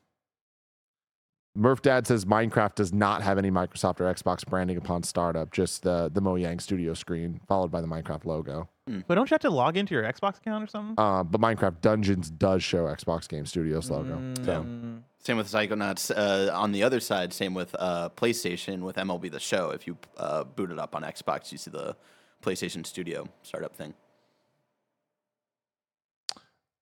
[1.58, 5.82] Murph Dad says Minecraft does not have any Microsoft or Xbox branding upon startup, just
[5.82, 8.68] the the Mojang Studio screen followed by the Minecraft logo.
[9.06, 10.94] But don't you have to log into your Xbox account or something?
[10.96, 14.18] Uh, but Minecraft Dungeons does show Xbox Game Studios logo.
[14.44, 16.10] So Mm, Same with Psychonauts.
[16.16, 19.70] Uh, on the other side, same with uh, PlayStation with MLB The Show.
[19.70, 21.96] If you uh, boot it up on Xbox, you see the
[22.42, 23.92] PlayStation Studio startup thing.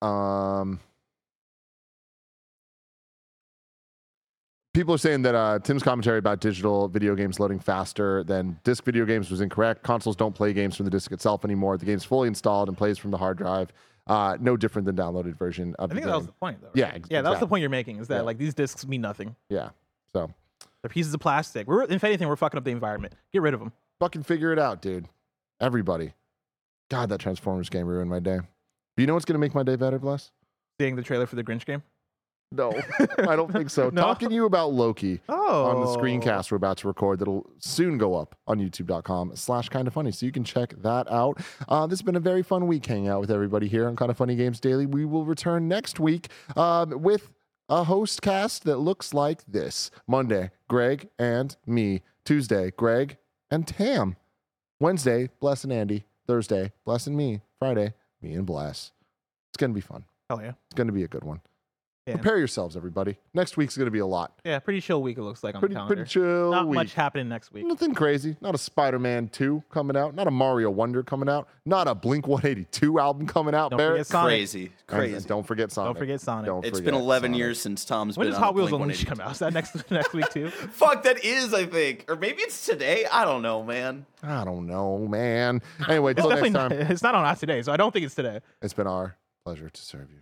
[0.01, 0.79] Um,
[4.77, 8.83] people are saying that uh, Tim's commentary about digital video games loading faster than disc
[8.83, 9.81] video games was incorrect.
[9.81, 11.77] Consoles don't play games from the disc itself anymore.
[11.79, 13.73] The game's fully installed and plays from the hard drive.
[14.05, 16.67] Uh, no different than downloaded version of I think that was the point, though.
[16.67, 16.75] right?
[16.75, 17.97] Yeah, ex- yeah, that was the point you're making.
[17.97, 18.21] Is that Yeah.
[18.21, 19.35] like these discs mean nothing?
[19.49, 19.69] Yeah.
[20.13, 20.31] So
[20.83, 21.65] They're pieces of plastic.
[21.67, 23.15] We're if anything, we're fucking up the environment.
[23.33, 23.73] Get rid of them.
[23.99, 25.07] fucking figure it out, dude.
[25.59, 26.13] Everybody.
[26.89, 28.37] God, that Transformers game ruined my day.
[28.95, 30.31] But you know what's gonna make my day better, Bless?
[30.79, 31.81] Seeing the trailer for the Grinch game.
[32.51, 32.71] No,
[33.19, 33.89] I don't think so.
[33.97, 34.01] No?
[34.01, 35.21] Talking to you about Loki.
[35.27, 39.69] Oh, on the screencast we're about to record that'll soon go up on youtube.com slash
[39.69, 41.41] Kinda Funny so you can check that out.
[41.67, 44.13] Uh, this has been a very fun week hanging out with everybody here on Kinda
[44.13, 44.85] Funny games daily.
[44.85, 47.33] We will return next week um, with
[47.69, 49.89] a host cast that looks like this.
[50.05, 52.03] Monday greg and me.
[52.23, 53.17] Tuesday greg
[53.49, 54.15] and tam.
[54.79, 56.05] Wednesday bless and andy.
[56.27, 57.41] Thursday bless and me.
[57.59, 58.91] Friday me and bless.
[59.49, 60.05] It's gonna be fun.
[60.29, 60.53] Hell yeah.
[60.67, 61.41] it's gonna be a good one
[62.07, 62.13] Yeah.
[62.15, 65.43] prepare yourselves everybody next week's gonna be a lot Yeah, pretty chill week it looks
[65.43, 65.95] like on pretty the calendar.
[65.97, 66.75] pretty chill Not week.
[66.75, 67.65] much happening next week.
[67.65, 68.37] Nothing crazy.
[68.41, 70.15] Not a Spider Man 2 coming out.
[70.15, 71.47] Not a Mario Wonder coming out.
[71.65, 73.71] Not a Blink 182 album coming out.
[73.71, 73.93] Don't Barrett.
[73.97, 74.29] forget Sonic.
[74.29, 75.15] Crazy, And- crazy.
[75.15, 75.89] and don't forget Sonic.
[75.95, 76.45] Don't forget Sonic.
[76.45, 77.37] Don't It's forget been 11 Sonic.
[77.39, 79.31] years since Tom's When been does on Hot Wheels Blink Unleashed come out?
[79.33, 80.49] Is that next next week too?
[80.71, 82.05] Fuck, that is, I think.
[82.07, 83.05] Or maybe it's today.
[83.11, 84.05] I don't know, man.
[84.23, 85.61] I don't know, man.
[85.89, 86.79] Anyway, It's till next definitely time.
[86.79, 86.91] not.
[86.91, 88.39] It's not on us today, so I don't think it's today.
[88.61, 90.19] It's been our pleasure to serve you.